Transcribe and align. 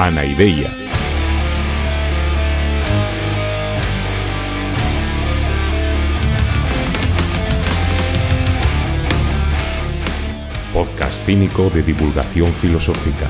Anaideia. 0.00 0.70
Podcast 10.72 11.24
cínico 11.24 11.68
de 11.70 11.82
divulgación 11.82 12.52
filosófica. 12.52 13.26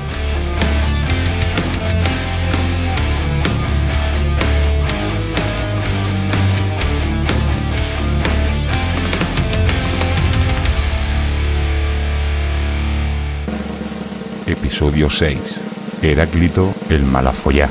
Episodio 14.45 15.09
6. 15.09 15.68
Heráclito 16.01 16.73
el 16.89 17.03
Malafollá. 17.03 17.69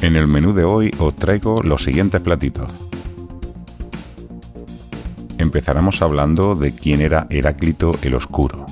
En 0.00 0.16
el 0.16 0.26
menú 0.26 0.52
de 0.52 0.64
hoy 0.64 0.90
os 0.98 1.14
traigo 1.14 1.62
los 1.62 1.84
siguientes 1.84 2.20
platitos. 2.20 2.68
Empezaremos 5.38 6.02
hablando 6.02 6.56
de 6.56 6.74
quién 6.74 7.00
era 7.00 7.28
Heráclito 7.30 7.96
el 8.02 8.16
Oscuro. 8.16 8.66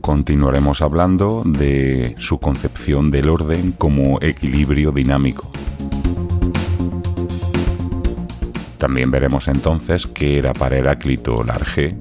Continuaremos 0.00 0.80
hablando 0.80 1.42
de 1.44 2.14
su 2.18 2.38
concepción 2.38 3.10
del 3.10 3.28
orden 3.28 3.72
como 3.72 4.18
equilibrio 4.22 4.90
dinámico. 4.90 5.53
También 8.84 9.10
veremos 9.10 9.48
entonces 9.48 10.06
qué 10.06 10.36
era 10.36 10.52
para 10.52 10.76
Heráclito 10.76 11.42
la 11.42 11.54
Arge. 11.54 11.96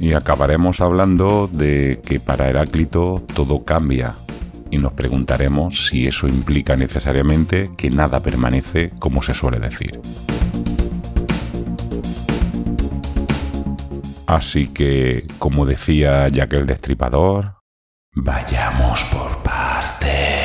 Y 0.00 0.14
acabaremos 0.14 0.80
hablando 0.80 1.46
de 1.46 2.00
que 2.04 2.18
para 2.18 2.48
Heráclito 2.48 3.22
todo 3.32 3.64
cambia 3.64 4.14
y 4.68 4.78
nos 4.78 4.94
preguntaremos 4.94 5.86
si 5.86 6.08
eso 6.08 6.26
implica 6.26 6.74
necesariamente 6.74 7.70
que 7.76 7.88
nada 7.88 8.18
permanece 8.18 8.90
como 8.98 9.22
se 9.22 9.32
suele 9.32 9.60
decir. 9.60 10.00
Así 14.26 14.66
que, 14.66 15.28
como 15.38 15.66
decía 15.66 16.26
Jack 16.26 16.54
el 16.54 16.66
Destripador, 16.66 17.58
vayamos 18.12 19.04
por 19.04 19.40
partes. 19.44 20.41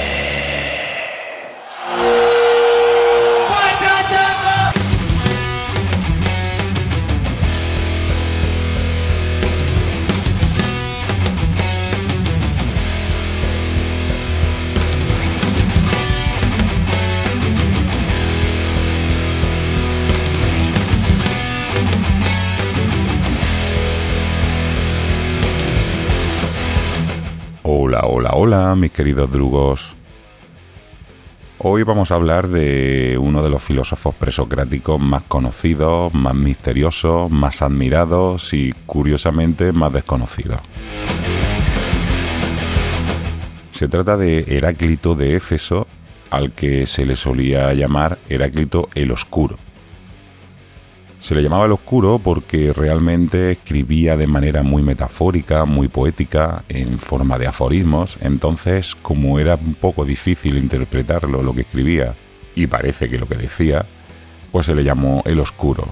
Hola, 28.39 28.75
mis 28.75 28.91
queridos 28.91 29.31
drugos. 29.31 29.95
Hoy 31.57 31.81
vamos 31.81 32.11
a 32.11 32.15
hablar 32.15 32.49
de 32.49 33.17
uno 33.19 33.41
de 33.41 33.49
los 33.49 33.63
filósofos 33.63 34.13
presocráticos 34.13 34.99
más 34.99 35.23
conocidos, 35.23 36.13
más 36.13 36.35
misteriosos, 36.35 37.31
más 37.31 37.63
admirados 37.63 38.53
y 38.53 38.75
curiosamente 38.85 39.71
más 39.71 39.91
desconocidos. 39.91 40.61
Se 43.71 43.87
trata 43.87 44.17
de 44.17 44.45
Heráclito 44.47 45.15
de 45.15 45.35
Éfeso, 45.35 45.87
al 46.29 46.51
que 46.51 46.85
se 46.85 47.07
le 47.07 47.15
solía 47.15 47.73
llamar 47.73 48.19
Heráclito 48.29 48.89
el 48.93 49.11
Oscuro. 49.13 49.57
Se 51.27 51.35
le 51.35 51.43
llamaba 51.43 51.65
el 51.65 51.73
oscuro 51.73 52.21
porque 52.23 52.71
realmente 52.71 53.51
escribía 53.51 54.15
de 54.15 54.27
manera 54.27 54.63
muy 54.63 54.81
metafórica, 54.81 55.65
muy 55.65 55.89
poética, 55.89 56.63
en 56.69 56.99
forma 56.99 57.37
de 57.37 57.47
aforismos, 57.47 58.15
entonces 58.21 58.95
como 58.95 59.37
era 59.37 59.55
un 59.55 59.73
poco 59.73 60.05
difícil 60.05 60.55
interpretarlo 60.55 61.43
lo 61.43 61.53
que 61.53 61.61
escribía, 61.61 62.15
y 62.55 62.67
parece 62.67 63.09
que 63.09 63.17
lo 63.17 63.27
que 63.27 63.35
decía, 63.35 63.85
pues 64.53 64.67
se 64.67 64.73
le 64.73 64.85
llamó 64.85 65.21
el 65.25 65.41
oscuro. 65.41 65.89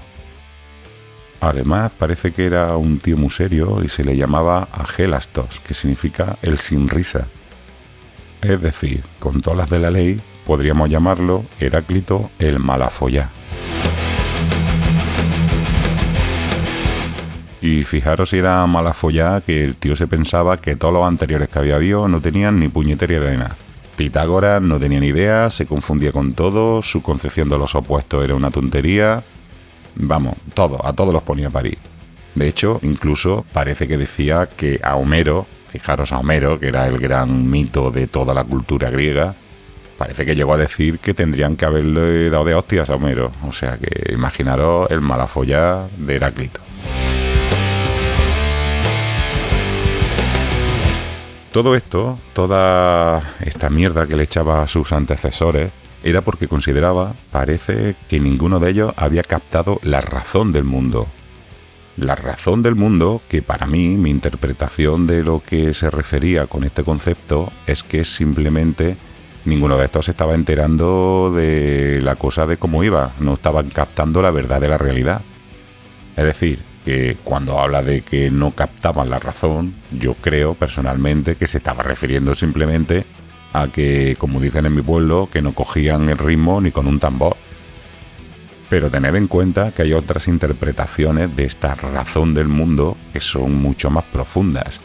Además 1.40 1.92
parece 1.98 2.32
que 2.32 2.46
era 2.46 2.74
un 2.78 2.98
tío 2.98 3.18
muy 3.18 3.28
serio 3.28 3.82
y 3.84 3.90
se 3.90 4.04
le 4.04 4.16
llamaba 4.16 4.66
Agelastos, 4.72 5.60
que 5.60 5.74
significa 5.74 6.38
el 6.40 6.60
sin 6.60 6.88
risa. 6.88 7.26
Es 8.40 8.58
decir, 8.62 9.04
con 9.18 9.42
todas 9.42 9.58
las 9.58 9.68
de 9.68 9.80
la 9.80 9.90
ley, 9.90 10.18
podríamos 10.46 10.88
llamarlo 10.88 11.44
Heráclito 11.60 12.30
el 12.38 12.58
malafollá. 12.58 13.28
Y 17.60 17.84
fijaros 17.84 18.30
si 18.30 18.38
era 18.38 18.66
mala 18.66 18.92
follada 18.92 19.40
que 19.40 19.64
el 19.64 19.76
tío 19.76 19.96
se 19.96 20.06
pensaba 20.06 20.60
que 20.60 20.76
todos 20.76 20.92
los 20.92 21.06
anteriores 21.06 21.48
que 21.48 21.58
había 21.58 21.76
habido 21.76 22.06
no 22.08 22.20
tenían 22.20 22.60
ni 22.60 22.68
puñetería 22.68 23.20
de 23.20 23.36
nada. 23.38 23.56
Pitágoras 23.96 24.60
no 24.60 24.78
tenía 24.78 25.00
ni 25.00 25.08
idea, 25.08 25.50
se 25.50 25.64
confundía 25.64 26.12
con 26.12 26.34
todo, 26.34 26.82
su 26.82 27.02
concepción 27.02 27.48
de 27.48 27.56
los 27.56 27.74
opuestos 27.74 28.22
era 28.22 28.34
una 28.34 28.50
tontería. 28.50 29.24
Vamos, 29.94 30.36
todo, 30.52 30.84
a 30.86 30.92
todos 30.92 31.14
los 31.14 31.22
ponía 31.22 31.48
a 31.48 31.50
parir. 31.50 31.78
De 32.34 32.46
hecho, 32.46 32.78
incluso 32.82 33.46
parece 33.54 33.88
que 33.88 33.96
decía 33.96 34.50
que 34.54 34.78
a 34.82 34.96
Homero, 34.96 35.46
fijaros 35.68 36.12
a 36.12 36.18
Homero, 36.18 36.60
que 36.60 36.68
era 36.68 36.86
el 36.86 36.98
gran 36.98 37.48
mito 37.50 37.90
de 37.90 38.06
toda 38.06 38.34
la 38.34 38.44
cultura 38.44 38.90
griega, 38.90 39.34
parece 39.96 40.26
que 40.26 40.36
llegó 40.36 40.52
a 40.52 40.58
decir 40.58 40.98
que 40.98 41.14
tendrían 41.14 41.56
que 41.56 41.64
haberle 41.64 42.28
dado 42.28 42.44
de 42.44 42.54
hostias 42.54 42.90
a 42.90 42.96
Homero. 42.96 43.32
O 43.48 43.52
sea 43.52 43.78
que 43.78 44.12
imaginaros 44.12 44.90
el 44.90 45.00
malafollá 45.00 45.88
de 45.96 46.16
Heráclito. 46.16 46.65
Todo 51.56 51.74
esto, 51.74 52.18
toda 52.34 53.34
esta 53.40 53.70
mierda 53.70 54.06
que 54.06 54.14
le 54.14 54.24
echaba 54.24 54.62
a 54.62 54.68
sus 54.68 54.92
antecesores, 54.92 55.72
era 56.02 56.20
porque 56.20 56.48
consideraba, 56.48 57.14
parece, 57.32 57.96
que 58.10 58.20
ninguno 58.20 58.60
de 58.60 58.72
ellos 58.72 58.92
había 58.94 59.22
captado 59.22 59.80
la 59.82 60.02
razón 60.02 60.52
del 60.52 60.64
mundo. 60.64 61.06
La 61.96 62.14
razón 62.14 62.62
del 62.62 62.74
mundo, 62.74 63.22
que 63.30 63.40
para 63.40 63.66
mí, 63.66 63.96
mi 63.96 64.10
interpretación 64.10 65.06
de 65.06 65.24
lo 65.24 65.42
que 65.42 65.72
se 65.72 65.88
refería 65.88 66.46
con 66.46 66.62
este 66.62 66.84
concepto, 66.84 67.50
es 67.66 67.82
que 67.82 68.04
simplemente 68.04 68.98
ninguno 69.46 69.78
de 69.78 69.86
estos 69.86 70.04
se 70.04 70.10
estaba 70.10 70.34
enterando 70.34 71.32
de 71.34 72.02
la 72.02 72.16
cosa 72.16 72.46
de 72.46 72.58
cómo 72.58 72.84
iba, 72.84 73.14
no 73.18 73.32
estaban 73.32 73.70
captando 73.70 74.20
la 74.20 74.30
verdad 74.30 74.60
de 74.60 74.68
la 74.68 74.76
realidad. 74.76 75.22
Es 76.18 76.24
decir, 76.24 76.60
que 76.86 77.16
cuando 77.24 77.58
habla 77.58 77.82
de 77.82 78.02
que 78.02 78.30
no 78.30 78.52
captaban 78.52 79.10
la 79.10 79.18
razón, 79.18 79.74
yo 79.90 80.14
creo 80.14 80.54
personalmente 80.54 81.34
que 81.34 81.48
se 81.48 81.58
estaba 81.58 81.82
refiriendo 81.82 82.36
simplemente 82.36 83.04
a 83.52 83.66
que, 83.66 84.14
como 84.16 84.38
dicen 84.40 84.66
en 84.66 84.76
mi 84.76 84.82
pueblo, 84.82 85.28
que 85.32 85.42
no 85.42 85.52
cogían 85.52 86.08
el 86.08 86.16
ritmo 86.16 86.60
ni 86.60 86.70
con 86.70 86.86
un 86.86 87.00
tambor. 87.00 87.36
Pero 88.70 88.88
tened 88.88 89.16
en 89.16 89.26
cuenta 89.26 89.72
que 89.72 89.82
hay 89.82 89.94
otras 89.94 90.28
interpretaciones 90.28 91.34
de 91.34 91.44
esta 91.44 91.74
razón 91.74 92.34
del 92.34 92.46
mundo 92.46 92.96
que 93.12 93.18
son 93.18 93.56
mucho 93.56 93.90
más 93.90 94.04
profundas. 94.04 94.80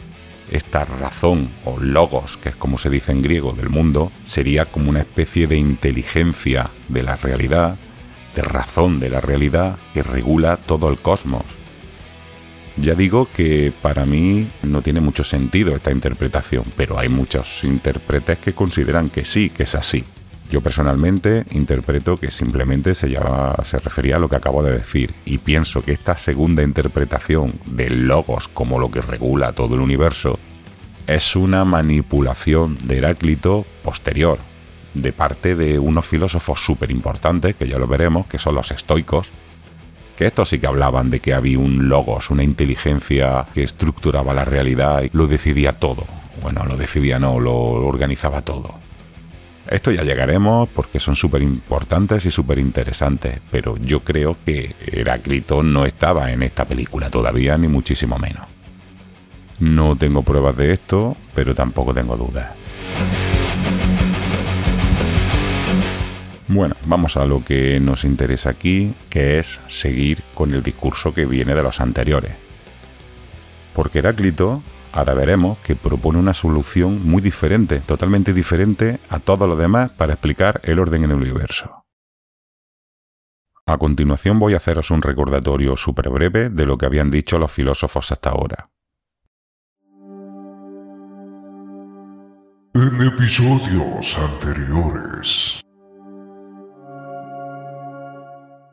Esta 0.49 0.85
razón 0.85 1.51
o 1.65 1.79
logos, 1.79 2.37
que 2.37 2.49
es 2.49 2.55
como 2.55 2.79
se 2.79 2.89
dice 2.89 3.11
en 3.11 3.21
griego 3.21 3.51
del 3.51 3.69
mundo, 3.69 4.11
sería 4.23 4.65
como 4.65 4.89
una 4.89 5.01
especie 5.01 5.45
de 5.45 5.57
inteligencia 5.57 6.71
de 6.89 7.03
la 7.03 7.15
realidad, 7.15 7.77
de 8.35 8.41
razón 8.41 8.99
de 8.99 9.11
la 9.11 9.21
realidad 9.21 9.77
que 9.93 10.01
regula 10.01 10.57
todo 10.57 10.89
el 10.89 10.97
cosmos. 10.97 11.60
Ya 12.81 12.95
digo 12.95 13.27
que 13.31 13.71
para 13.83 14.07
mí 14.07 14.47
no 14.63 14.81
tiene 14.81 15.01
mucho 15.01 15.23
sentido 15.23 15.75
esta 15.75 15.91
interpretación, 15.91 16.63
pero 16.75 16.97
hay 16.97 17.09
muchos 17.09 17.63
intérpretes 17.63 18.39
que 18.39 18.53
consideran 18.53 19.11
que 19.11 19.23
sí, 19.23 19.51
que 19.51 19.63
es 19.63 19.75
así. 19.75 20.03
Yo 20.49 20.61
personalmente 20.61 21.45
interpreto 21.51 22.17
que 22.17 22.31
simplemente 22.31 22.95
se, 22.95 23.15
se 23.65 23.79
refería 23.79 24.15
a 24.15 24.19
lo 24.19 24.29
que 24.29 24.35
acabo 24.35 24.63
de 24.63 24.71
decir 24.79 25.13
y 25.25 25.37
pienso 25.37 25.83
que 25.83 25.91
esta 25.91 26.17
segunda 26.17 26.63
interpretación 26.63 27.53
del 27.67 28.07
logos 28.07 28.47
como 28.47 28.79
lo 28.79 28.89
que 28.89 29.01
regula 29.01 29.53
todo 29.53 29.75
el 29.75 29.81
universo 29.81 30.39
es 31.05 31.35
una 31.35 31.63
manipulación 31.65 32.79
de 32.83 32.97
Heráclito 32.97 33.63
posterior, 33.83 34.39
de 34.95 35.13
parte 35.13 35.55
de 35.55 35.77
unos 35.77 36.07
filósofos 36.07 36.59
súper 36.59 36.89
importantes, 36.89 37.55
que 37.55 37.67
ya 37.67 37.77
lo 37.77 37.87
veremos, 37.87 38.27
que 38.27 38.39
son 38.39 38.55
los 38.55 38.71
estoicos, 38.71 39.31
que 40.21 40.27
estos 40.27 40.49
sí 40.49 40.59
que 40.59 40.67
hablaban 40.67 41.09
de 41.09 41.19
que 41.19 41.33
había 41.33 41.57
un 41.57 41.89
logos, 41.89 42.29
una 42.29 42.43
inteligencia 42.43 43.47
que 43.55 43.63
estructuraba 43.63 44.35
la 44.35 44.45
realidad 44.45 45.01
y 45.01 45.09
lo 45.17 45.25
decidía 45.25 45.73
todo. 45.73 46.05
Bueno, 46.43 46.63
lo 46.63 46.77
decidía 46.77 47.17
no, 47.17 47.39
lo 47.39 47.55
organizaba 47.55 48.43
todo. 48.43 48.75
esto 49.67 49.91
ya 49.91 50.03
llegaremos 50.03 50.69
porque 50.69 50.99
son 50.99 51.15
súper 51.15 51.41
importantes 51.41 52.23
y 52.27 52.29
súper 52.29 52.59
interesantes, 52.59 53.39
pero 53.49 53.77
yo 53.77 54.01
creo 54.01 54.37
que 54.45 54.75
Heráclito 54.85 55.63
no 55.63 55.87
estaba 55.87 56.31
en 56.31 56.43
esta 56.43 56.65
película 56.65 57.09
todavía, 57.09 57.57
ni 57.57 57.67
muchísimo 57.67 58.19
menos. 58.19 58.45
No 59.57 59.95
tengo 59.95 60.21
pruebas 60.21 60.55
de 60.55 60.73
esto, 60.73 61.17
pero 61.33 61.55
tampoco 61.55 61.95
tengo 61.95 62.15
dudas. 62.15 62.51
Bueno, 66.53 66.75
vamos 66.85 67.15
a 67.15 67.23
lo 67.23 67.45
que 67.45 67.79
nos 67.79 68.03
interesa 68.03 68.49
aquí, 68.49 68.93
que 69.09 69.39
es 69.39 69.61
seguir 69.67 70.21
con 70.33 70.53
el 70.53 70.61
discurso 70.61 71.13
que 71.13 71.25
viene 71.25 71.55
de 71.55 71.63
los 71.63 71.79
anteriores. 71.79 72.35
Porque 73.73 73.99
Heráclito, 73.99 74.61
ahora 74.91 75.13
veremos 75.13 75.59
que 75.59 75.77
propone 75.77 76.19
una 76.19 76.33
solución 76.33 77.07
muy 77.07 77.21
diferente, 77.21 77.79
totalmente 77.79 78.33
diferente 78.33 78.99
a 79.07 79.19
todo 79.19 79.47
lo 79.47 79.55
demás 79.55 79.91
para 79.91 80.11
explicar 80.11 80.59
el 80.65 80.79
orden 80.79 81.05
en 81.05 81.11
el 81.11 81.21
universo. 81.21 81.85
A 83.65 83.77
continuación 83.77 84.37
voy 84.37 84.53
a 84.53 84.57
haceros 84.57 84.91
un 84.91 85.01
recordatorio 85.01 85.77
súper 85.77 86.09
breve 86.09 86.49
de 86.49 86.65
lo 86.65 86.77
que 86.77 86.85
habían 86.85 87.11
dicho 87.11 87.39
los 87.39 87.53
filósofos 87.53 88.11
hasta 88.11 88.29
ahora. 88.31 88.69
En 92.73 93.07
episodios 93.07 94.17
anteriores. 94.17 95.61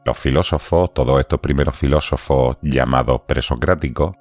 Los 0.08 0.16
filósofos, 0.16 0.94
todos 0.94 1.20
estos 1.20 1.38
primeros 1.40 1.76
filósofos 1.76 2.56
llamados 2.62 3.20
presocráticos, 3.26 4.16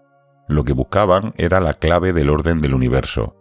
lo 0.50 0.66
que 0.66 0.74
buscaban 0.74 1.34
era 1.38 1.62
la 1.62 1.76
clave 1.76 2.12
del 2.12 2.30
orden 2.30 2.60
del 2.60 2.74
universo. 2.74 3.38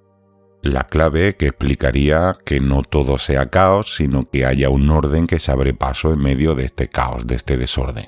La 0.62 0.84
clave 0.84 1.34
que 1.34 1.48
explicaría 1.48 2.36
que 2.44 2.60
no 2.60 2.84
todo 2.84 3.18
sea 3.18 3.50
caos, 3.50 3.96
sino 3.96 4.30
que 4.30 4.46
haya 4.46 4.68
un 4.70 4.88
orden 4.90 5.26
que 5.26 5.40
se 5.40 5.50
abre 5.50 5.74
paso 5.74 6.12
en 6.12 6.20
medio 6.20 6.54
de 6.54 6.66
este 6.66 6.88
caos, 6.88 7.26
de 7.26 7.34
este 7.34 7.56
desorden. 7.56 8.06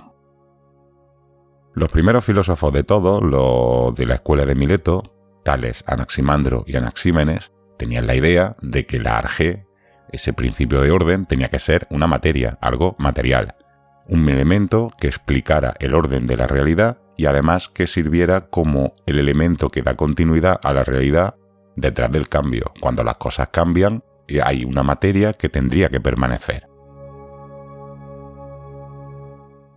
Los 1.75 1.89
primeros 1.89 2.25
filósofos 2.25 2.73
de 2.73 2.85
todos, 2.85 3.21
los 3.21 3.93
de 3.97 4.07
la 4.07 4.15
escuela 4.15 4.47
de 4.47 4.55
Mileto, 4.55 5.17
tales 5.43 5.83
Anaximandro 5.85 6.63
y 6.65 6.77
Anaxímenes, 6.77 7.51
tenían 7.77 8.07
la 8.07 8.15
idea 8.15 8.57
de 8.63 8.87
que 8.87 9.01
la 9.01 9.19
arge, 9.19 9.67
ese 10.13 10.33
principio 10.33 10.81
de 10.81 10.93
orden, 10.93 11.27
tenía 11.27 11.49
que 11.49 11.59
ser 11.59 11.89
una 11.91 12.07
materia, 12.07 12.57
algo 12.61 12.95
material, 13.01 13.57
un 14.09 14.29
elemento 14.29 14.91
que 14.99 15.07
explicara 15.07 15.75
el 15.79 15.95
orden 15.95 16.27
de 16.27 16.37
la 16.37 16.47
realidad 16.47 16.99
y 17.17 17.27
además 17.27 17.69
que 17.69 17.87
sirviera 17.87 18.47
como 18.49 18.95
el 19.07 19.19
elemento 19.19 19.69
que 19.69 19.83
da 19.83 19.95
continuidad 19.95 20.59
a 20.63 20.73
la 20.73 20.85
realidad 20.85 21.35
detrás 21.77 22.11
del 22.11 22.29
cambio. 22.29 22.73
Cuando 22.81 23.05
las 23.05 23.17
cosas 23.17 23.49
cambian, 23.49 24.03
hay 24.43 24.65
una 24.65 24.83
materia 24.83 25.33
que 25.33 25.49
tendría 25.49 25.89
que 25.89 26.01
permanecer. 26.01 26.67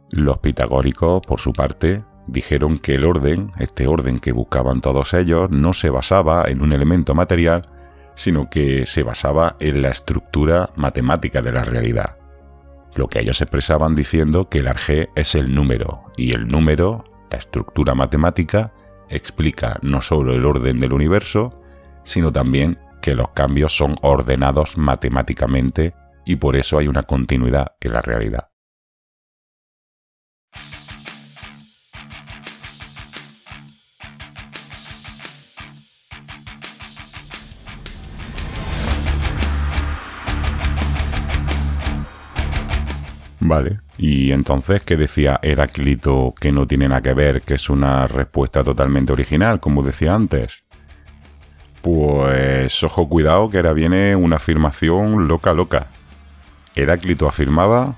Los 0.09 0.39
pitagóricos, 0.39 1.21
por 1.25 1.39
su 1.39 1.53
parte, 1.53 2.03
dijeron 2.27 2.79
que 2.79 2.95
el 2.95 3.05
orden, 3.05 3.51
este 3.59 3.87
orden 3.87 4.19
que 4.19 4.33
buscaban 4.33 4.81
todos 4.81 5.13
ellos, 5.13 5.49
no 5.49 5.73
se 5.73 5.89
basaba 5.89 6.45
en 6.47 6.61
un 6.61 6.73
elemento 6.73 7.15
material, 7.15 7.69
sino 8.15 8.49
que 8.49 8.85
se 8.85 9.03
basaba 9.03 9.55
en 9.59 9.81
la 9.81 9.89
estructura 9.89 10.69
matemática 10.75 11.41
de 11.41 11.53
la 11.53 11.63
realidad 11.63 12.20
lo 12.95 13.07
que 13.07 13.19
ellos 13.19 13.41
expresaban 13.41 13.95
diciendo 13.95 14.49
que 14.49 14.59
el 14.59 14.67
arjé 14.67 15.09
es 15.15 15.35
el 15.35 15.53
número, 15.53 16.03
y 16.17 16.35
el 16.35 16.47
número, 16.47 17.05
la 17.29 17.37
estructura 17.37 17.95
matemática, 17.95 18.73
explica 19.09 19.77
no 19.81 20.01
solo 20.01 20.33
el 20.33 20.45
orden 20.45 20.79
del 20.79 20.93
universo, 20.93 21.61
sino 22.03 22.31
también 22.31 22.79
que 23.01 23.15
los 23.15 23.29
cambios 23.29 23.75
son 23.75 23.95
ordenados 24.01 24.77
matemáticamente 24.77 25.93
y 26.25 26.37
por 26.37 26.55
eso 26.55 26.77
hay 26.77 26.87
una 26.87 27.03
continuidad 27.03 27.73
en 27.81 27.93
la 27.93 28.01
realidad. 28.01 28.50
Y 43.97 44.31
entonces, 44.31 44.81
¿qué 44.81 44.95
decía 44.95 45.39
Heráclito 45.43 46.33
que 46.39 46.51
no 46.51 46.67
tiene 46.67 46.87
nada 46.87 47.01
que 47.01 47.13
ver, 47.13 47.41
que 47.41 47.55
es 47.55 47.69
una 47.69 48.07
respuesta 48.07 48.63
totalmente 48.63 49.11
original, 49.11 49.59
como 49.59 49.83
decía 49.83 50.15
antes? 50.15 50.63
Pues 51.81 52.81
ojo 52.83 53.09
cuidado 53.09 53.49
que 53.49 53.57
ahora 53.57 53.73
viene 53.73 54.15
una 54.15 54.37
afirmación 54.37 55.27
loca 55.27 55.53
loca. 55.53 55.87
Heráclito 56.75 57.27
afirmaba 57.27 57.95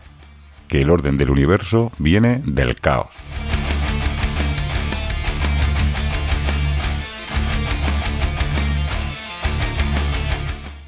que 0.68 0.82
el 0.82 0.90
orden 0.90 1.18
del 1.18 1.30
universo 1.30 1.92
viene 2.00 2.42
del 2.46 2.80
caos. 2.80 3.10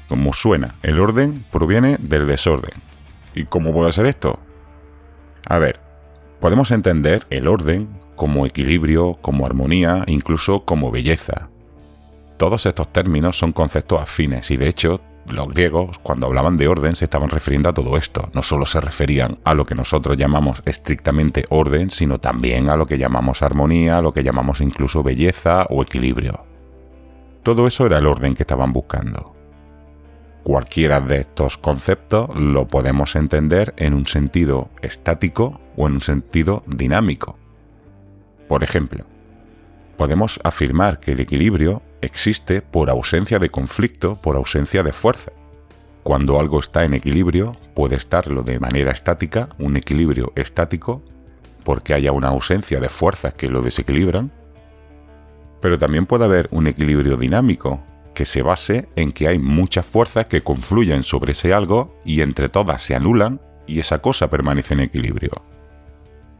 Como 0.08 0.32
suena, 0.32 0.74
el 0.82 0.98
orden 0.98 1.44
proviene 1.52 1.98
del 2.00 2.26
desorden. 2.26 2.74
¿Y 3.34 3.44
cómo 3.44 3.72
puede 3.72 3.92
ser 3.92 4.06
esto? 4.06 4.40
A 5.48 5.58
ver, 5.58 5.78
podemos 6.40 6.72
entender 6.72 7.26
el 7.30 7.46
orden 7.46 7.88
como 8.16 8.46
equilibrio, 8.46 9.14
como 9.20 9.46
armonía, 9.46 10.02
incluso 10.06 10.64
como 10.64 10.90
belleza. 10.90 11.48
Todos 12.36 12.66
estos 12.66 12.92
términos 12.92 13.38
son 13.38 13.52
conceptos 13.52 14.00
afines 14.00 14.50
y 14.50 14.56
de 14.56 14.68
hecho 14.68 15.00
los 15.28 15.48
griegos 15.48 15.98
cuando 15.98 16.26
hablaban 16.26 16.56
de 16.56 16.68
orden 16.68 16.96
se 16.96 17.04
estaban 17.04 17.30
refiriendo 17.30 17.68
a 17.68 17.74
todo 17.74 17.96
esto. 17.96 18.28
No 18.32 18.42
solo 18.42 18.66
se 18.66 18.80
referían 18.80 19.38
a 19.44 19.54
lo 19.54 19.66
que 19.66 19.74
nosotros 19.74 20.16
llamamos 20.16 20.62
estrictamente 20.66 21.44
orden, 21.48 21.90
sino 21.90 22.18
también 22.18 22.68
a 22.68 22.76
lo 22.76 22.86
que 22.86 22.98
llamamos 22.98 23.42
armonía, 23.42 23.98
a 23.98 24.02
lo 24.02 24.12
que 24.12 24.24
llamamos 24.24 24.60
incluso 24.60 25.02
belleza 25.02 25.66
o 25.70 25.82
equilibrio. 25.82 26.44
Todo 27.42 27.66
eso 27.66 27.86
era 27.86 27.98
el 27.98 28.06
orden 28.06 28.34
que 28.34 28.42
estaban 28.42 28.72
buscando. 28.72 29.35
Cualquiera 30.46 31.00
de 31.00 31.22
estos 31.22 31.58
conceptos 31.58 32.30
lo 32.36 32.68
podemos 32.68 33.16
entender 33.16 33.74
en 33.78 33.94
un 33.94 34.06
sentido 34.06 34.70
estático 34.80 35.60
o 35.76 35.88
en 35.88 35.94
un 35.94 36.00
sentido 36.00 36.62
dinámico. 36.68 37.36
Por 38.46 38.62
ejemplo, 38.62 39.06
podemos 39.96 40.38
afirmar 40.44 41.00
que 41.00 41.10
el 41.10 41.18
equilibrio 41.18 41.82
existe 42.00 42.62
por 42.62 42.90
ausencia 42.90 43.40
de 43.40 43.50
conflicto, 43.50 44.20
por 44.22 44.36
ausencia 44.36 44.84
de 44.84 44.92
fuerza. 44.92 45.32
Cuando 46.04 46.38
algo 46.38 46.60
está 46.60 46.84
en 46.84 46.94
equilibrio, 46.94 47.56
puede 47.74 47.96
estarlo 47.96 48.44
de 48.44 48.60
manera 48.60 48.92
estática, 48.92 49.48
un 49.58 49.76
equilibrio 49.76 50.32
estático, 50.36 51.02
porque 51.64 51.92
haya 51.92 52.12
una 52.12 52.28
ausencia 52.28 52.78
de 52.78 52.88
fuerzas 52.88 53.34
que 53.34 53.48
lo 53.48 53.62
desequilibran, 53.62 54.30
pero 55.60 55.76
también 55.76 56.06
puede 56.06 56.24
haber 56.24 56.46
un 56.52 56.68
equilibrio 56.68 57.16
dinámico, 57.16 57.82
que 58.16 58.24
se 58.24 58.40
base 58.40 58.88
en 58.96 59.12
que 59.12 59.28
hay 59.28 59.38
muchas 59.38 59.84
fuerzas 59.84 60.24
que 60.24 60.40
confluyen 60.40 61.02
sobre 61.02 61.32
ese 61.32 61.52
algo 61.52 62.00
y 62.02 62.22
entre 62.22 62.48
todas 62.48 62.82
se 62.82 62.94
anulan 62.94 63.42
y 63.66 63.78
esa 63.78 64.00
cosa 64.00 64.30
permanece 64.30 64.72
en 64.72 64.80
equilibrio. 64.80 65.32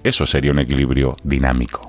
Eso 0.02 0.24
sería 0.24 0.52
un 0.52 0.58
equilibrio 0.58 1.18
dinámico. 1.22 1.86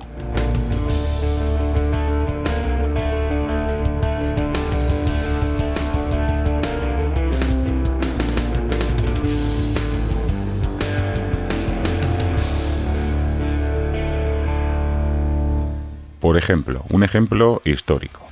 Por 16.20 16.36
ejemplo, 16.36 16.84
un 16.89 17.06
ejemplo 17.06 17.62
histórico. 17.63 18.27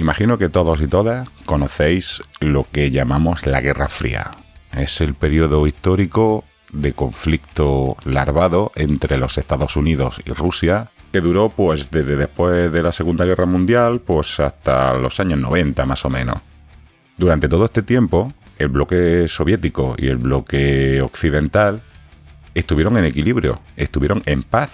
Imagino 0.00 0.38
que 0.38 0.48
todos 0.48 0.80
y 0.80 0.86
todas 0.86 1.28
conocéis 1.44 2.22
lo 2.40 2.64
que 2.64 2.90
llamamos 2.90 3.44
la 3.44 3.60
Guerra 3.60 3.86
Fría. 3.90 4.30
Es 4.72 5.02
el 5.02 5.12
periodo 5.12 5.66
histórico 5.66 6.44
de 6.72 6.94
conflicto 6.94 7.98
larvado 8.04 8.72
entre 8.76 9.18
los 9.18 9.36
Estados 9.36 9.76
Unidos 9.76 10.22
y 10.24 10.30
Rusia 10.30 10.90
que 11.12 11.20
duró 11.20 11.50
pues 11.50 11.90
desde 11.90 12.16
después 12.16 12.72
de 12.72 12.82
la 12.82 12.92
Segunda 12.92 13.26
Guerra 13.26 13.44
Mundial 13.44 14.00
pues 14.00 14.40
hasta 14.40 14.94
los 14.94 15.20
años 15.20 15.38
90 15.38 15.84
más 15.84 16.02
o 16.06 16.08
menos. 16.08 16.40
Durante 17.18 17.50
todo 17.50 17.66
este 17.66 17.82
tiempo, 17.82 18.32
el 18.58 18.68
bloque 18.68 19.28
soviético 19.28 19.96
y 19.98 20.06
el 20.06 20.16
bloque 20.16 21.02
occidental 21.02 21.82
estuvieron 22.54 22.96
en 22.96 23.04
equilibrio, 23.04 23.60
estuvieron 23.76 24.22
en 24.24 24.44
paz 24.44 24.70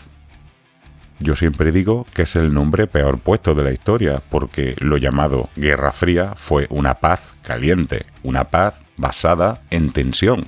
yo 1.19 1.35
siempre 1.35 1.73
digo 1.73 2.07
que 2.13 2.23
es 2.23 2.37
el 2.37 2.53
nombre 2.53 2.87
peor 2.87 3.19
puesto 3.19 3.55
de 3.55 3.65
la 3.65 3.73
historia, 3.73 4.23
porque 4.29 4.77
lo 4.79 4.99
llamado 4.99 5.49
Guerra 5.57 5.93
Fría 5.93 6.35
fue 6.37 6.67
una 6.69 6.95
paz 6.97 7.21
caliente, 7.43 8.07
una 8.23 8.45
paz 8.45 8.75
basada 8.97 9.63
en 9.71 9.93
tensión. 9.93 10.47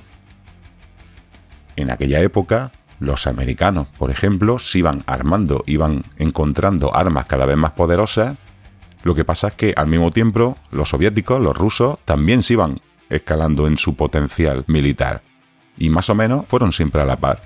En 1.75 1.89
aquella 1.89 2.19
época, 2.21 2.71
los 2.99 3.25
americanos, 3.25 3.87
por 3.97 4.11
ejemplo, 4.11 4.59
se 4.59 4.79
iban 4.79 5.03
armando, 5.07 5.63
iban 5.65 6.03
encontrando 6.17 6.95
armas 6.95 7.25
cada 7.25 7.45
vez 7.45 7.57
más 7.57 7.71
poderosas. 7.71 8.35
Lo 9.03 9.15
que 9.15 9.25
pasa 9.25 9.47
es 9.47 9.55
que 9.55 9.73
al 9.75 9.87
mismo 9.87 10.11
tiempo 10.11 10.55
los 10.71 10.89
soviéticos, 10.89 11.41
los 11.41 11.55
rusos, 11.55 11.99
también 12.05 12.43
se 12.43 12.53
iban 12.53 12.81
escalando 13.09 13.65
en 13.65 13.77
su 13.77 13.95
potencial 13.95 14.65
militar. 14.67 15.23
Y 15.77 15.89
más 15.89 16.09
o 16.09 16.15
menos 16.15 16.45
fueron 16.47 16.73
siempre 16.73 17.01
a 17.01 17.05
la 17.05 17.15
par. 17.15 17.41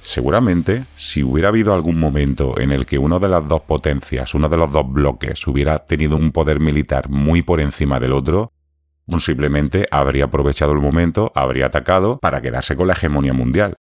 Seguramente, 0.00 0.84
si 0.96 1.22
hubiera 1.22 1.48
habido 1.48 1.74
algún 1.74 1.98
momento 1.98 2.58
en 2.58 2.70
el 2.70 2.86
que 2.86 2.98
uno 2.98 3.20
de 3.20 3.28
las 3.28 3.46
dos 3.46 3.62
potencias, 3.62 4.34
uno 4.34 4.48
de 4.48 4.56
los 4.56 4.72
dos 4.72 4.90
bloques, 4.90 5.46
hubiera 5.46 5.84
tenido 5.84 6.16
un 6.16 6.32
poder 6.32 6.60
militar 6.60 7.08
muy 7.08 7.42
por 7.42 7.60
encima 7.60 8.00
del 8.00 8.12
otro, 8.12 8.52
simplemente 9.18 9.86
habría 9.90 10.26
aprovechado 10.26 10.72
el 10.72 10.80
momento, 10.80 11.32
habría 11.34 11.66
atacado 11.66 12.18
para 12.18 12.40
quedarse 12.40 12.76
con 12.76 12.86
la 12.86 12.92
hegemonía 12.92 13.32
mundial. 13.32 13.74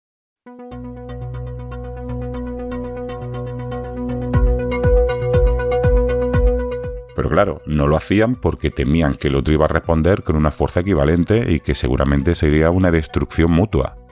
Pero 7.16 7.30
claro, 7.30 7.62
no 7.66 7.88
lo 7.88 7.96
hacían 7.96 8.36
porque 8.36 8.70
temían 8.70 9.16
que 9.16 9.30
el 9.30 9.36
otro 9.36 9.54
iba 9.54 9.66
a 9.66 9.70
responder 9.70 10.24
con 10.24 10.36
una 10.36 10.52
fuerza 10.52 10.82
equivalente 10.82 11.52
y 11.52 11.60
que 11.60 11.74
seguramente 11.74 12.36
sería 12.36 12.70
una 12.72 12.92
destrucción 12.92 13.52
mutua. 13.52 14.05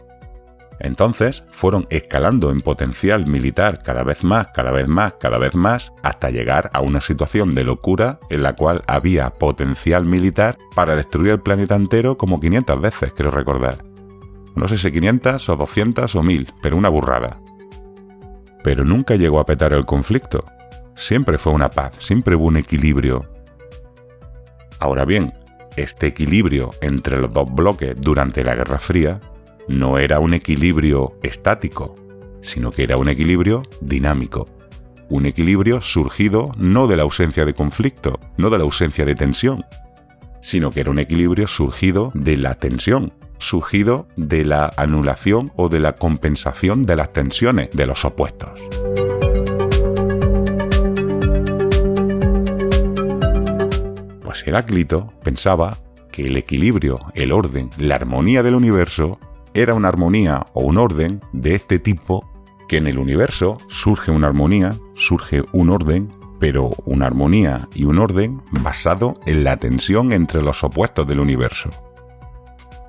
Entonces 0.84 1.46
fueron 1.50 1.88
escalando 1.90 2.52
en 2.52 2.62
potencial 2.62 3.26
militar 3.26 3.82
cada 3.82 4.04
vez 4.04 4.26
más, 4.26 4.50
cada 4.54 4.72
vez 4.72 4.86
más, 4.88 5.14
cada 5.14 5.38
vez 5.38 5.56
más, 5.56 5.94
hasta 6.04 6.30
llegar 6.30 6.70
a 6.74 6.82
una 6.82 7.00
situación 7.00 7.52
de 7.52 7.64
locura 7.64 8.20
en 8.30 8.44
la 8.44 8.54
cual 8.54 8.82
había 8.86 9.30
potencial 9.30 10.04
militar 10.04 10.58
para 10.76 10.98
destruir 10.98 11.32
el 11.32 11.40
planeta 11.40 11.76
entero 11.76 12.18
como 12.18 12.42
500 12.42 12.82
veces, 12.82 13.14
quiero 13.14 13.32
recordar. 13.32 13.78
No 14.56 14.68
sé 14.68 14.78
si 14.78 14.92
500 14.92 15.48
o 15.48 15.56
200 15.56 16.16
o 16.16 16.22
1000, 16.22 16.54
pero 16.62 16.76
una 16.76 16.90
burrada. 16.90 17.40
Pero 18.62 18.84
nunca 18.84 19.16
llegó 19.16 19.40
a 19.40 19.46
petar 19.46 19.72
el 19.72 19.86
conflicto. 19.86 20.44
Siempre 20.96 21.38
fue 21.38 21.54
una 21.54 21.70
paz, 21.70 21.94
siempre 22.00 22.36
hubo 22.36 22.48
un 22.48 22.58
equilibrio. 22.58 23.26
Ahora 24.80 25.06
bien, 25.06 25.34
este 25.78 26.08
equilibrio 26.08 26.72
entre 26.82 27.18
los 27.18 27.32
dos 27.32 27.52
bloques 27.54 27.96
durante 28.00 28.44
la 28.44 28.54
Guerra 28.54 28.80
Fría 28.80 29.22
no 29.68 29.98
era 29.98 30.20
un 30.20 30.34
equilibrio 30.34 31.18
estático, 31.24 31.96
sino 32.42 32.72
que 32.72 32.84
era 32.84 32.98
un 32.98 33.10
equilibrio 33.10 33.64
dinámico. 33.82 34.48
Un 35.10 35.26
equilibrio 35.26 35.82
surgido 35.82 36.52
no 36.58 36.88
de 36.88 36.98
la 36.98 37.04
ausencia 37.04 37.46
de 37.46 37.54
conflicto, 37.54 38.20
no 38.38 38.50
de 38.50 38.58
la 38.58 38.64
ausencia 38.64 39.06
de 39.06 39.16
tensión, 39.16 39.66
sino 40.42 40.72
que 40.72 40.82
era 40.82 40.92
un 40.92 41.00
equilibrio 41.00 41.48
surgido 41.48 42.12
de 42.14 42.38
la 42.38 42.56
tensión, 42.56 43.14
surgido 43.38 44.08
de 44.16 44.44
la 44.44 44.72
anulación 44.78 45.52
o 45.56 45.70
de 45.70 45.80
la 45.80 45.96
compensación 45.96 46.84
de 46.84 46.96
las 46.96 47.14
tensiones 47.14 47.70
de 47.72 47.86
los 47.86 48.04
opuestos. 48.06 48.60
Pues 54.24 54.48
Heráclito 54.48 55.14
pensaba 55.24 55.78
que 56.12 56.28
el 56.28 56.38
equilibrio, 56.38 57.00
el 57.16 57.32
orden, 57.32 57.70
la 57.78 57.96
armonía 57.96 58.44
del 58.44 58.56
universo 58.56 59.20
era 59.54 59.74
una 59.74 59.88
armonía 59.88 60.46
o 60.54 60.64
un 60.64 60.78
orden 60.78 61.22
de 61.32 61.56
este 61.56 61.80
tipo 61.80 62.28
que 62.68 62.78
en 62.78 62.88
el 62.88 62.98
universo 62.98 63.58
surge 63.68 64.12
una 64.12 64.28
armonía, 64.28 64.72
surge 64.96 65.44
un 65.52 65.70
orden, 65.70 66.14
pero 66.40 66.72
una 66.86 67.06
armonía 67.06 67.68
y 67.74 67.86
un 67.86 68.00
orden 68.00 68.42
basado 68.52 69.20
en 69.26 69.44
la 69.44 69.58
tensión 69.58 70.12
entre 70.12 70.42
los 70.42 70.64
opuestos 70.64 71.08
del 71.08 71.20
universo. 71.20 71.70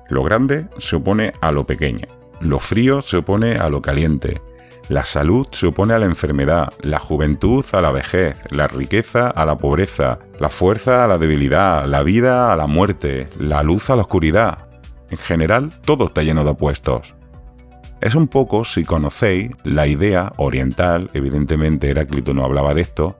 Lo 0.09 0.23
grande 0.23 0.67
se 0.77 0.97
opone 0.97 1.33
a 1.41 1.51
lo 1.51 1.65
pequeño, 1.65 2.07
lo 2.39 2.59
frío 2.59 3.01
se 3.01 3.17
opone 3.17 3.55
a 3.55 3.69
lo 3.69 3.81
caliente, 3.81 4.41
la 4.87 5.03
salud 5.03 5.47
se 5.51 5.67
opone 5.67 5.93
a 5.93 5.99
la 5.99 6.05
enfermedad, 6.05 6.71
la 6.81 6.99
juventud 6.99 7.65
a 7.71 7.81
la 7.81 7.91
vejez, 7.91 8.35
la 8.51 8.67
riqueza 8.67 9.29
a 9.29 9.45
la 9.45 9.57
pobreza, 9.57 10.19
la 10.39 10.49
fuerza 10.49 11.03
a 11.03 11.07
la 11.07 11.17
debilidad, 11.17 11.85
la 11.85 12.03
vida 12.03 12.53
a 12.53 12.55
la 12.55 12.67
muerte, 12.67 13.29
la 13.39 13.63
luz 13.63 13.89
a 13.89 13.95
la 13.95 14.03
oscuridad, 14.03 14.67
en 15.09 15.17
general, 15.17 15.69
todo 15.85 16.07
está 16.07 16.23
lleno 16.23 16.43
de 16.43 16.51
opuestos. 16.51 17.15
Es 18.01 18.15
un 18.15 18.27
poco, 18.27 18.65
si 18.65 18.83
conocéis, 18.83 19.51
la 19.63 19.87
idea 19.87 20.33
oriental, 20.37 21.09
evidentemente 21.13 21.89
Heráclito 21.89 22.33
no 22.33 22.43
hablaba 22.43 22.73
de 22.73 22.81
esto, 22.81 23.17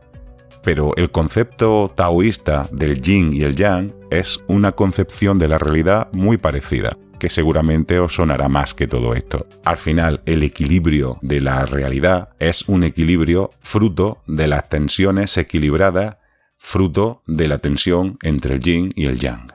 pero 0.64 0.96
el 0.98 1.12
concepto 1.12 1.92
taoísta 1.96 2.68
del 2.72 3.02
yin 3.02 3.32
y 3.34 3.44
el 3.44 3.56
yang 3.56 3.94
es 4.10 4.44
una 4.48 4.74
concepción 4.74 5.40
de 5.40 5.48
la 5.48 5.58
realidad 5.58 6.10
muy 6.12 6.38
parecida, 6.38 6.98
que 7.20 7.30
seguramente 7.30 8.00
os 8.00 8.16
sonará 8.16 8.50
más 8.50 8.74
que 8.74 8.88
todo 8.88 9.14
esto. 9.14 9.48
Al 9.64 9.78
final, 9.78 10.22
el 10.26 10.44
equilibrio 10.44 11.18
de 11.22 11.42
la 11.42 11.66
realidad 11.66 12.30
es 12.40 12.68
un 12.68 12.84
equilibrio 12.84 13.52
fruto 13.60 14.22
de 14.28 14.48
las 14.48 14.68
tensiones 14.70 15.38
equilibradas, 15.38 16.18
fruto 16.58 17.24
de 17.28 17.48
la 17.48 17.60
tensión 17.60 18.18
entre 18.24 18.56
el 18.56 18.60
yin 18.60 18.92
y 18.96 19.06
el 19.06 19.20
yang. 19.20 19.55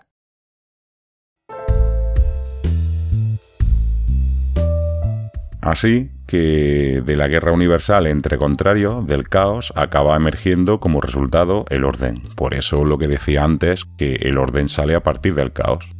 Así 5.60 6.10
que 6.26 7.02
de 7.04 7.16
la 7.16 7.28
guerra 7.28 7.52
universal 7.52 8.06
entre 8.06 8.38
contrarios, 8.38 9.06
del 9.06 9.28
caos, 9.28 9.72
acaba 9.76 10.16
emergiendo 10.16 10.80
como 10.80 11.00
resultado 11.00 11.66
el 11.68 11.84
orden. 11.84 12.22
Por 12.34 12.54
eso 12.54 12.84
lo 12.84 12.98
que 12.98 13.08
decía 13.08 13.44
antes, 13.44 13.84
que 13.98 14.14
el 14.14 14.38
orden 14.38 14.68
sale 14.68 14.94
a 14.94 15.02
partir 15.02 15.34
del 15.34 15.52
caos. 15.52 15.90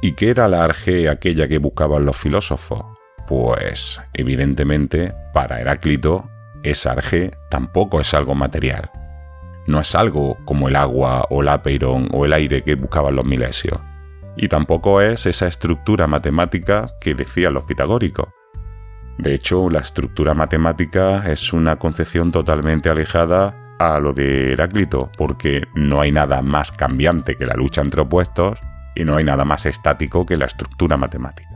¿Y 0.00 0.12
qué 0.12 0.30
era 0.30 0.46
la 0.46 0.62
arge 0.62 1.08
aquella 1.08 1.48
que 1.48 1.58
buscaban 1.58 2.04
los 2.04 2.16
filósofos? 2.16 2.84
Pues, 3.26 4.00
evidentemente, 4.14 5.12
para 5.34 5.60
Heráclito, 5.60 6.30
esa 6.62 6.92
arge 6.92 7.32
tampoco 7.50 8.00
es 8.00 8.14
algo 8.14 8.36
material. 8.36 8.90
No 9.66 9.80
es 9.80 9.94
algo 9.96 10.38
como 10.44 10.68
el 10.68 10.76
agua 10.76 11.26
o 11.30 11.42
el 11.42 11.48
apeirón 11.48 12.08
o 12.12 12.24
el 12.24 12.32
aire 12.32 12.62
que 12.62 12.76
buscaban 12.76 13.16
los 13.16 13.24
milesios 13.24 13.80
y 14.38 14.48
tampoco 14.48 15.02
es 15.02 15.26
esa 15.26 15.48
estructura 15.48 16.06
matemática 16.06 16.86
que 17.00 17.14
decían 17.14 17.54
los 17.54 17.64
pitagóricos. 17.64 18.28
De 19.18 19.34
hecho, 19.34 19.68
la 19.68 19.80
estructura 19.80 20.32
matemática 20.32 21.30
es 21.30 21.52
una 21.52 21.76
concepción 21.76 22.30
totalmente 22.30 22.88
alejada 22.88 23.76
a 23.80 23.98
lo 23.98 24.12
de 24.12 24.52
Heráclito, 24.52 25.10
porque 25.18 25.64
no 25.74 26.00
hay 26.00 26.12
nada 26.12 26.40
más 26.40 26.70
cambiante 26.70 27.34
que 27.34 27.46
la 27.46 27.54
lucha 27.54 27.80
entre 27.80 28.02
opuestos 28.02 28.58
y 28.94 29.04
no 29.04 29.16
hay 29.16 29.24
nada 29.24 29.44
más 29.44 29.66
estático 29.66 30.24
que 30.24 30.36
la 30.36 30.46
estructura 30.46 30.96
matemática. 30.96 31.48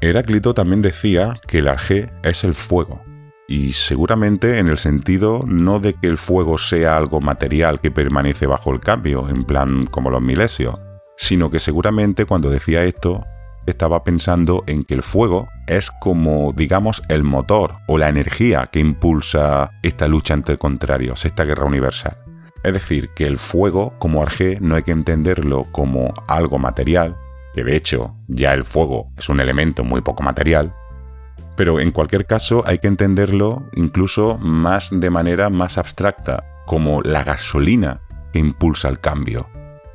Heráclito 0.00 0.52
también 0.52 0.82
decía 0.82 1.40
que 1.46 1.58
el 1.58 1.68
arjé 1.68 2.10
es 2.22 2.42
el 2.42 2.54
fuego, 2.54 3.02
y 3.50 3.72
seguramente 3.72 4.58
en 4.58 4.68
el 4.68 4.76
sentido 4.76 5.42
no 5.46 5.80
de 5.80 5.94
que 5.94 6.06
el 6.06 6.18
fuego 6.18 6.58
sea 6.58 6.98
algo 6.98 7.22
material 7.22 7.80
que 7.80 7.90
permanece 7.90 8.46
bajo 8.46 8.72
el 8.72 8.80
cambio, 8.80 9.28
en 9.30 9.44
plan 9.44 9.86
como 9.86 10.10
los 10.10 10.20
milesios, 10.20 10.78
sino 11.16 11.50
que 11.50 11.58
seguramente 11.58 12.26
cuando 12.26 12.50
decía 12.50 12.84
esto 12.84 13.24
estaba 13.66 14.04
pensando 14.04 14.64
en 14.66 14.84
que 14.84 14.94
el 14.94 15.02
fuego 15.02 15.48
es 15.66 15.90
como, 15.90 16.52
digamos, 16.54 17.02
el 17.08 17.24
motor 17.24 17.76
o 17.86 17.96
la 17.96 18.10
energía 18.10 18.68
que 18.70 18.80
impulsa 18.80 19.72
esta 19.82 20.08
lucha 20.08 20.34
entre 20.34 20.58
contrarios, 20.58 21.24
esta 21.24 21.44
guerra 21.44 21.64
universal. 21.64 22.18
Es 22.62 22.74
decir, 22.74 23.10
que 23.14 23.26
el 23.26 23.38
fuego 23.38 23.94
como 23.98 24.22
arjé 24.22 24.58
no 24.60 24.74
hay 24.74 24.82
que 24.82 24.92
entenderlo 24.92 25.66
como 25.72 26.12
algo 26.26 26.58
material, 26.58 27.16
que 27.54 27.64
de 27.64 27.76
hecho 27.76 28.14
ya 28.26 28.52
el 28.52 28.64
fuego 28.64 29.10
es 29.16 29.28
un 29.30 29.40
elemento 29.40 29.84
muy 29.84 30.02
poco 30.02 30.22
material, 30.22 30.74
pero 31.58 31.80
en 31.80 31.90
cualquier 31.90 32.24
caso 32.24 32.62
hay 32.68 32.78
que 32.78 32.86
entenderlo 32.86 33.68
incluso 33.74 34.38
más 34.38 34.90
de 34.92 35.10
manera 35.10 35.50
más 35.50 35.76
abstracta, 35.76 36.44
como 36.66 37.02
la 37.02 37.24
gasolina 37.24 38.00
que 38.32 38.38
impulsa 38.38 38.88
el 38.88 39.00
cambio, 39.00 39.48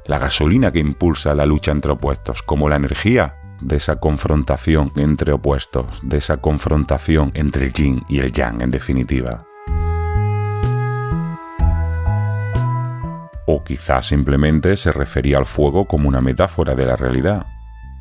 la 0.05 0.19
gasolina 0.19 0.73
que 0.73 0.79
impulsa 0.79 1.33
la 1.33 1.45
lucha 1.45 1.71
entre 1.71 1.93
opuestos, 1.93 2.43
como 2.43 2.67
la 2.67 2.75
energía 2.75 3.37
de 3.61 3.77
esa 3.77 3.95
confrontación 4.01 4.91
entre 4.97 5.31
opuestos, 5.31 6.01
de 6.03 6.17
esa 6.17 6.35
confrontación 6.35 7.31
entre 7.33 7.67
el 7.67 7.73
yin 7.73 8.03
y 8.09 8.19
el 8.19 8.33
yang 8.33 8.61
en 8.61 8.69
definitiva. 8.69 9.45
O 13.47 13.63
quizás 13.63 14.07
simplemente 14.07 14.75
se 14.75 14.91
refería 14.91 15.37
al 15.37 15.45
fuego 15.45 15.85
como 15.85 16.09
una 16.09 16.19
metáfora 16.19 16.75
de 16.75 16.85
la 16.85 16.97
realidad, 16.97 17.45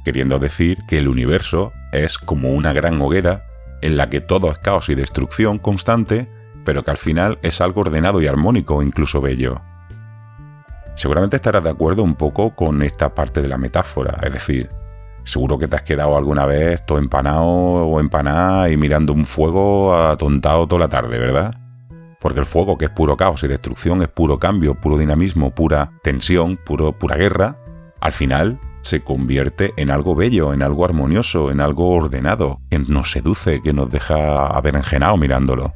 queriendo 0.04 0.40
decir 0.40 0.78
que 0.88 0.98
el 0.98 1.06
universo 1.06 1.72
es 1.92 2.18
como 2.18 2.50
una 2.50 2.72
gran 2.72 3.00
hoguera 3.00 3.44
en 3.82 3.96
la 3.96 4.08
que 4.08 4.20
todo 4.20 4.50
es 4.50 4.58
caos 4.58 4.88
y 4.88 4.94
destrucción 4.94 5.58
constante, 5.58 6.28
pero 6.64 6.84
que 6.84 6.92
al 6.92 6.96
final 6.96 7.38
es 7.42 7.60
algo 7.60 7.82
ordenado 7.82 8.22
y 8.22 8.26
armónico, 8.26 8.82
incluso 8.82 9.20
bello. 9.20 9.60
Seguramente 10.94 11.36
estarás 11.36 11.64
de 11.64 11.70
acuerdo 11.70 12.02
un 12.02 12.14
poco 12.14 12.54
con 12.54 12.82
esta 12.82 13.14
parte 13.14 13.42
de 13.42 13.48
la 13.48 13.58
metáfora, 13.58 14.18
es 14.22 14.32
decir, 14.32 14.70
seguro 15.24 15.58
que 15.58 15.68
te 15.68 15.76
has 15.76 15.82
quedado 15.82 16.16
alguna 16.16 16.46
vez 16.46 16.84
todo 16.86 16.98
empanado 16.98 17.44
o 17.44 18.00
empanada 18.00 18.70
y 18.70 18.76
mirando 18.76 19.12
un 19.12 19.26
fuego 19.26 19.96
atontado 19.96 20.66
toda 20.66 20.80
la 20.80 20.88
tarde, 20.88 21.18
¿verdad? 21.18 21.54
Porque 22.20 22.40
el 22.40 22.46
fuego, 22.46 22.78
que 22.78 22.84
es 22.84 22.90
puro 22.90 23.16
caos 23.16 23.42
y 23.42 23.48
destrucción, 23.48 24.02
es 24.02 24.08
puro 24.08 24.38
cambio, 24.38 24.80
puro 24.80 24.96
dinamismo, 24.96 25.50
pura 25.50 25.92
tensión, 26.02 26.56
puro, 26.56 26.92
pura 26.92 27.16
guerra, 27.16 27.56
al 28.00 28.12
final 28.12 28.60
se 28.82 29.02
convierte 29.02 29.72
en 29.76 29.90
algo 29.90 30.14
bello, 30.14 30.52
en 30.52 30.62
algo 30.62 30.84
armonioso, 30.84 31.50
en 31.50 31.60
algo 31.60 31.90
ordenado, 31.90 32.60
que 32.70 32.78
nos 32.78 33.10
seduce, 33.12 33.62
que 33.62 33.72
nos 33.72 33.90
deja 33.90 34.46
aberenjenado 34.46 35.16
mirándolo. 35.16 35.74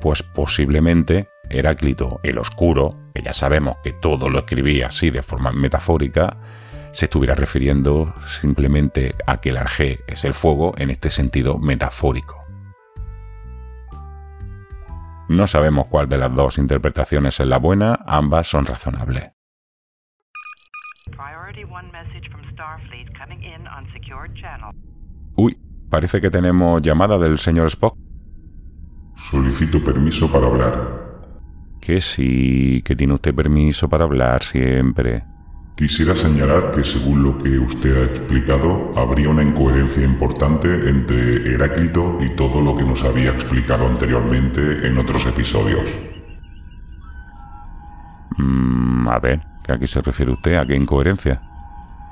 Pues 0.00 0.22
posiblemente 0.22 1.28
Heráclito 1.50 2.20
el 2.22 2.38
Oscuro, 2.38 2.96
que 3.14 3.22
ya 3.22 3.32
sabemos 3.32 3.76
que 3.82 3.92
todo 3.92 4.28
lo 4.28 4.38
escribía 4.38 4.88
así 4.88 5.10
de 5.10 5.22
forma 5.22 5.52
metafórica, 5.52 6.36
se 6.92 7.06
estuviera 7.06 7.34
refiriendo 7.34 8.14
simplemente 8.26 9.14
a 9.26 9.40
que 9.40 9.50
el 9.50 9.56
arjé 9.56 10.00
es 10.06 10.24
el 10.24 10.34
fuego 10.34 10.74
en 10.76 10.90
este 10.90 11.10
sentido 11.10 11.58
metafórico. 11.58 12.42
No 15.28 15.46
sabemos 15.46 15.86
cuál 15.86 16.08
de 16.08 16.18
las 16.18 16.34
dos 16.34 16.58
interpretaciones 16.58 17.40
es 17.40 17.46
la 17.46 17.58
buena, 17.58 18.00
ambas 18.06 18.48
son 18.48 18.66
razonables. 18.66 19.30
Uy, 25.36 25.58
parece 25.90 26.20
que 26.20 26.30
tenemos 26.30 26.82
llamada 26.82 27.18
del 27.18 27.38
señor 27.38 27.66
Spock. 27.68 27.96
Solicito 29.30 29.82
permiso 29.82 30.30
para 30.30 30.46
hablar. 30.46 31.02
Que 31.80 32.00
sí, 32.00 32.82
que 32.84 32.96
tiene 32.96 33.14
usted 33.14 33.34
permiso 33.34 33.88
para 33.88 34.04
hablar 34.04 34.42
siempre. 34.42 35.24
Quisiera 35.76 36.14
señalar 36.14 36.70
que 36.70 36.84
según 36.84 37.22
lo 37.22 37.38
que 37.38 37.58
usted 37.58 37.96
ha 37.96 38.04
explicado, 38.04 38.92
habría 38.94 39.30
una 39.30 39.42
incoherencia 39.42 40.04
importante 40.04 40.68
entre 40.88 41.54
Heráclito 41.54 42.18
y 42.20 42.36
todo 42.36 42.60
lo 42.60 42.76
que 42.76 42.84
nos 42.84 43.02
había 43.04 43.30
explicado 43.30 43.86
anteriormente 43.86 44.86
en 44.86 44.98
otros 44.98 45.26
episodios. 45.26 45.90
Mm, 48.36 49.08
a 49.08 49.18
ver, 49.18 49.51
¿a 49.68 49.78
qué 49.78 49.86
se 49.86 50.02
refiere 50.02 50.32
usted? 50.32 50.54
¿A 50.54 50.66
qué 50.66 50.74
incoherencia? 50.74 51.40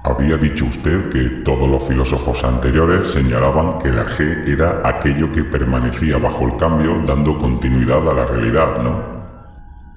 Había 0.02 0.38
dicho 0.38 0.64
usted 0.64 1.10
que 1.10 1.42
todos 1.44 1.68
los 1.68 1.86
filósofos 1.86 2.42
anteriores 2.42 3.08
señalaban 3.08 3.78
que 3.78 3.88
el 3.88 3.98
arjé 3.98 4.50
era 4.50 4.80
aquello 4.82 5.30
que 5.30 5.44
permanecía 5.44 6.16
bajo 6.16 6.46
el 6.46 6.56
cambio 6.56 7.02
dando 7.06 7.38
continuidad 7.38 8.08
a 8.08 8.14
la 8.14 8.24
realidad, 8.24 8.82
¿no? 8.82 9.20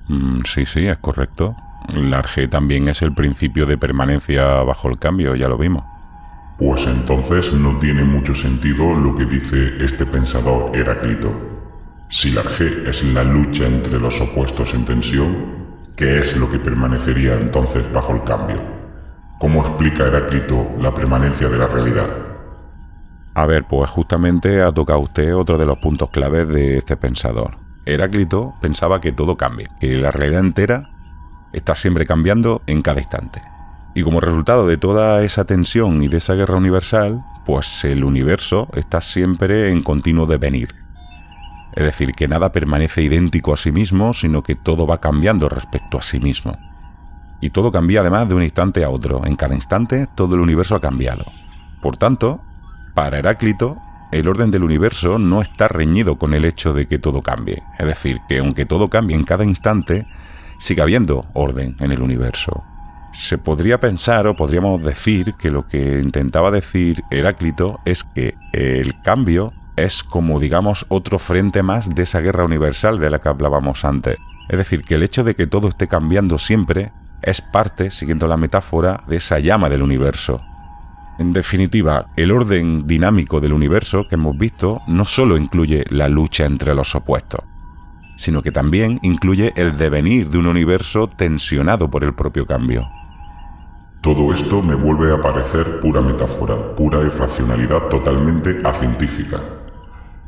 Mm, 0.09 0.41
sí, 0.43 0.65
sí, 0.65 0.87
es 0.87 0.97
correcto. 0.97 1.55
El 1.87 2.13
arjé 2.13 2.49
también 2.49 2.89
es 2.89 3.01
el 3.01 3.13
principio 3.13 3.65
de 3.65 3.77
permanencia 3.77 4.61
bajo 4.63 4.89
el 4.89 4.99
cambio, 4.99 5.35
ya 5.35 5.47
lo 5.47 5.57
vimos. 5.57 5.85
Pues 6.57 6.85
entonces 6.85 7.53
no 7.53 7.77
tiene 7.77 8.03
mucho 8.03 8.35
sentido 8.35 8.93
lo 8.93 9.15
que 9.15 9.25
dice 9.25 9.77
este 9.79 10.05
pensador 10.05 10.75
Heráclito. 10.75 11.31
Si 12.09 12.29
el 12.29 12.37
arjé 12.39 12.83
es 12.85 13.03
la 13.05 13.23
lucha 13.23 13.65
entre 13.65 13.99
los 13.99 14.19
opuestos 14.19 14.73
en 14.73 14.85
tensión, 14.85 15.62
¿qué 15.95 16.19
es 16.19 16.35
lo 16.37 16.49
que 16.49 16.59
permanecería 16.59 17.35
entonces 17.35 17.91
bajo 17.91 18.13
el 18.13 18.23
cambio? 18.23 18.61
¿Cómo 19.39 19.61
explica 19.61 20.07
Heráclito 20.07 20.71
la 20.79 20.93
permanencia 20.93 21.49
de 21.49 21.57
la 21.57 21.67
realidad? 21.67 22.07
A 23.35 23.45
ver, 23.45 23.65
pues 23.65 23.89
justamente 23.89 24.61
ha 24.61 24.71
tocado 24.71 24.99
usted 24.99 25.35
otro 25.35 25.57
de 25.57 25.65
los 25.65 25.79
puntos 25.79 26.09
claves 26.09 26.47
de 26.47 26.77
este 26.77 26.97
pensador. 26.97 27.57
Heráclito 27.85 28.53
pensaba 28.61 29.01
que 29.01 29.11
todo 29.11 29.35
cambia, 29.35 29.69
que 29.79 29.97
la 29.97 30.11
realidad 30.11 30.41
entera 30.41 30.89
está 31.51 31.75
siempre 31.75 32.05
cambiando 32.05 32.61
en 32.67 32.81
cada 32.81 32.99
instante. 32.99 33.41
Y 33.95 34.03
como 34.03 34.21
resultado 34.21 34.67
de 34.67 34.77
toda 34.77 35.21
esa 35.23 35.45
tensión 35.45 36.03
y 36.03 36.07
de 36.07 36.17
esa 36.17 36.33
guerra 36.33 36.57
universal, 36.57 37.23
pues 37.45 37.83
el 37.83 38.03
universo 38.03 38.69
está 38.73 39.01
siempre 39.01 39.69
en 39.69 39.83
continuo 39.83 40.25
devenir. 40.25 40.82
Es 41.75 41.83
decir, 41.83 42.11
que 42.13 42.27
nada 42.27 42.51
permanece 42.51 43.01
idéntico 43.01 43.53
a 43.53 43.57
sí 43.57 43.71
mismo, 43.71 44.13
sino 44.13 44.43
que 44.43 44.55
todo 44.55 44.85
va 44.85 45.01
cambiando 45.01 45.49
respecto 45.49 45.97
a 45.97 46.01
sí 46.01 46.19
mismo. 46.19 46.57
Y 47.41 47.49
todo 47.49 47.71
cambia 47.71 48.01
además 48.01 48.29
de 48.29 48.35
un 48.35 48.43
instante 48.43 48.83
a 48.83 48.89
otro. 48.89 49.25
En 49.25 49.35
cada 49.35 49.55
instante 49.55 50.07
todo 50.15 50.35
el 50.35 50.41
universo 50.41 50.75
ha 50.75 50.81
cambiado. 50.81 51.25
Por 51.81 51.97
tanto, 51.97 52.41
para 52.93 53.17
Heráclito, 53.17 53.77
el 54.11 54.27
orden 54.27 54.51
del 54.51 54.63
universo 54.63 55.17
no 55.17 55.41
está 55.41 55.67
reñido 55.67 56.17
con 56.17 56.33
el 56.33 56.45
hecho 56.45 56.73
de 56.73 56.87
que 56.87 56.99
todo 56.99 57.21
cambie. 57.21 57.63
Es 57.79 57.87
decir, 57.87 58.19
que 58.29 58.37
aunque 58.37 58.65
todo 58.65 58.89
cambie 58.89 59.15
en 59.15 59.23
cada 59.23 59.43
instante, 59.43 60.07
sigue 60.59 60.83
habiendo 60.83 61.25
orden 61.33 61.75
en 61.79 61.91
el 61.91 62.01
universo. 62.01 62.63
Se 63.11 63.37
podría 63.37 63.79
pensar 63.79 64.27
o 64.27 64.35
podríamos 64.35 64.81
decir 64.83 65.33
que 65.33 65.51
lo 65.51 65.67
que 65.67 65.99
intentaba 65.99 66.51
decir 66.51 67.03
Heráclito 67.11 67.79
es 67.85 68.03
que 68.03 68.35
el 68.53 69.01
cambio 69.01 69.51
es 69.75 70.03
como 70.03 70.39
digamos 70.39 70.85
otro 70.89 71.19
frente 71.19 71.63
más 71.63 71.93
de 71.93 72.03
esa 72.03 72.21
guerra 72.21 72.45
universal 72.45 72.99
de 72.99 73.09
la 73.09 73.19
que 73.19 73.29
hablábamos 73.29 73.85
antes. 73.85 74.17
Es 74.49 74.57
decir, 74.57 74.83
que 74.83 74.95
el 74.95 75.03
hecho 75.03 75.23
de 75.23 75.35
que 75.35 75.47
todo 75.47 75.67
esté 75.67 75.87
cambiando 75.87 76.37
siempre 76.37 76.91
es 77.21 77.41
parte, 77.41 77.89
siguiendo 77.91 78.27
la 78.27 78.37
metáfora, 78.37 79.03
de 79.07 79.17
esa 79.17 79.39
llama 79.39 79.69
del 79.69 79.81
universo. 79.81 80.41
En 81.19 81.31
definitiva, 81.31 82.07
el 82.17 82.31
orden 82.31 82.85
dinámico 82.87 83.39
del 83.39 83.53
universo 83.53 84.07
que 84.07 84.15
hemos 84.15 84.37
visto 84.37 84.81
no 84.87 85.05
solo 85.05 85.37
incluye 85.37 85.85
la 85.89 86.09
lucha 86.09 86.45
entre 86.45 86.73
los 86.73 86.95
opuestos, 86.95 87.41
sino 88.17 88.41
que 88.41 88.51
también 88.51 88.99
incluye 89.03 89.53
el 89.55 89.77
devenir 89.77 90.29
de 90.29 90.39
un 90.39 90.47
universo 90.47 91.07
tensionado 91.07 91.89
por 91.89 92.03
el 92.03 92.13
propio 92.13 92.45
cambio. 92.45 92.89
Todo 94.01 94.33
esto 94.33 94.61
me 94.61 94.75
vuelve 94.75 95.13
a 95.13 95.21
parecer 95.21 95.79
pura 95.79 96.01
metáfora, 96.01 96.75
pura 96.75 96.99
irracionalidad 97.01 97.87
totalmente 97.87 98.59
acientífica. 98.65 99.62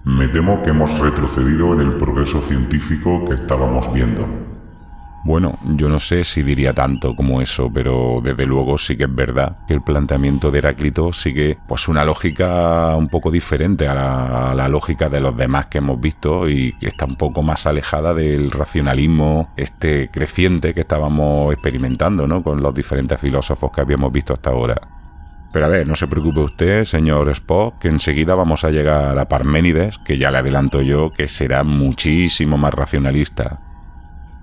Me 0.06 0.28
temo 0.28 0.62
que 0.62 0.70
hemos 0.70 1.00
retrocedido 1.00 1.74
en 1.74 1.80
el 1.80 1.94
progreso 1.98 2.39
científico 2.39 3.26
que 3.26 3.34
estábamos 3.34 3.91
viendo. 3.91 4.24
Bueno, 5.24 5.58
yo 5.63 5.89
no 5.89 6.00
sé 6.00 6.24
si 6.24 6.44
diría 6.44 6.76
tanto 6.76 7.15
como 7.15 7.41
eso, 7.41 7.72
pero 7.74 8.22
desde 8.24 8.46
luego 8.46 8.78
sí 8.78 8.96
que 8.96 9.06
es 9.06 9.15
verdad 9.15 9.58
que 9.68 9.74
el 9.74 9.82
planteamiento 9.82 10.52
de 10.52 10.60
Heráclito 10.60 11.12
sigue 11.12 11.58
pues 11.68 11.88
una 11.88 12.06
lógica 12.06 12.96
un 12.96 13.10
poco 13.10 13.32
diferente 13.32 13.88
a 13.88 13.96
la, 13.96 14.52
a 14.52 14.54
la, 14.54 14.68
lógica 14.68 15.10
de 15.10 15.22
los 15.22 15.36
demás 15.36 15.65
que 15.65 15.80
hemos 15.80 16.00
visto 16.00 16.48
y 16.48 16.74
que 16.74 16.89
está 16.89 17.06
un 17.06 17.15
poco 17.15 17.41
más 17.41 17.65
alejada 17.65 18.13
del 18.13 18.52
racionalismo 18.52 19.50
este 19.58 20.12
creciente 20.12 20.76
que 20.76 20.82
estábamos 20.82 21.52
experimentando, 21.52 22.28
¿no? 22.28 22.44
Con 22.44 22.62
los 22.62 22.76
diferentes 22.76 23.20
filósofos 23.20 23.72
que 23.72 23.82
habíamos 23.82 24.12
visto 24.12 24.34
hasta 24.34 24.52
ahora. 24.52 25.05
Pero 25.56 25.68
a 25.68 25.70
ver, 25.70 25.88
no 25.88 25.96
se 25.96 26.08
preocupe 26.08 26.41
usted, 26.41 26.84
señor 26.84 27.30
Spock, 27.30 27.80
que 27.80 27.88
enseguida 27.88 28.36
vamos 28.36 28.65
a 28.65 28.72
llegar 28.72 29.18
a 29.18 29.30
Parménides, 29.30 30.00
que 30.00 30.18
ya 30.18 30.30
le 30.30 30.39
adelanto 30.39 30.82
yo 30.82 31.13
que 31.13 31.30
será 31.30 31.63
muchísimo 31.63 32.58
más 32.58 32.74
racionalista 32.74 33.62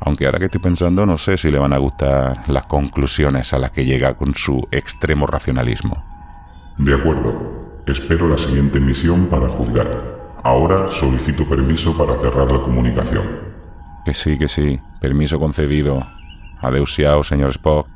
aunque 0.00 0.24
ahora 0.24 0.38
que 0.38 0.46
estoy 0.46 0.62
pensando 0.62 1.04
no 1.04 1.18
sé 1.18 1.36
si 1.36 1.50
le 1.50 1.58
van 1.58 1.74
a 1.74 1.78
gustar 1.78 2.48
las 2.48 2.64
conclusiones 2.64 3.52
a 3.52 3.58
las 3.58 3.72
que 3.72 3.84
llega 3.84 4.14
con 4.14 4.34
su 4.34 4.66
extremo 4.70 5.26
racionalismo. 5.26 6.02
De 6.78 6.94
acuerdo. 6.94 7.82
Espero 7.86 8.26
la 8.26 8.38
siguiente 8.38 8.80
misión 8.80 9.26
para 9.26 9.48
juzgar. 9.48 10.40
Ahora 10.42 10.90
solicito 10.90 11.46
permiso 11.46 11.94
para 11.96 12.16
cerrar 12.16 12.50
la 12.50 12.62
comunicación. 12.62 13.22
Que 14.06 14.14
sí, 14.14 14.38
que 14.38 14.48
sí. 14.48 14.80
Permiso 14.98 15.38
concedido. 15.38 16.06
Adeusiao, 16.60 17.22
señor 17.22 17.50
Spock. 17.50 17.91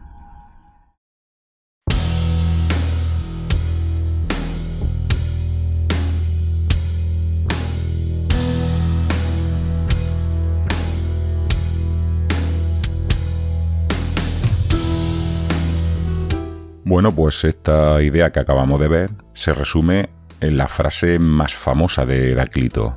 Bueno, 16.87 17.12
pues 17.12 17.42
esta 17.42 18.01
idea 18.01 18.31
que 18.31 18.38
acabamos 18.38 18.79
de 18.79 18.87
ver 18.87 19.11
se 19.35 19.53
resume 19.53 20.09
en 20.40 20.57
la 20.57 20.68
frase 20.68 21.18
más 21.18 21.53
famosa 21.53 22.07
de 22.07 22.31
Heráclito. 22.31 22.96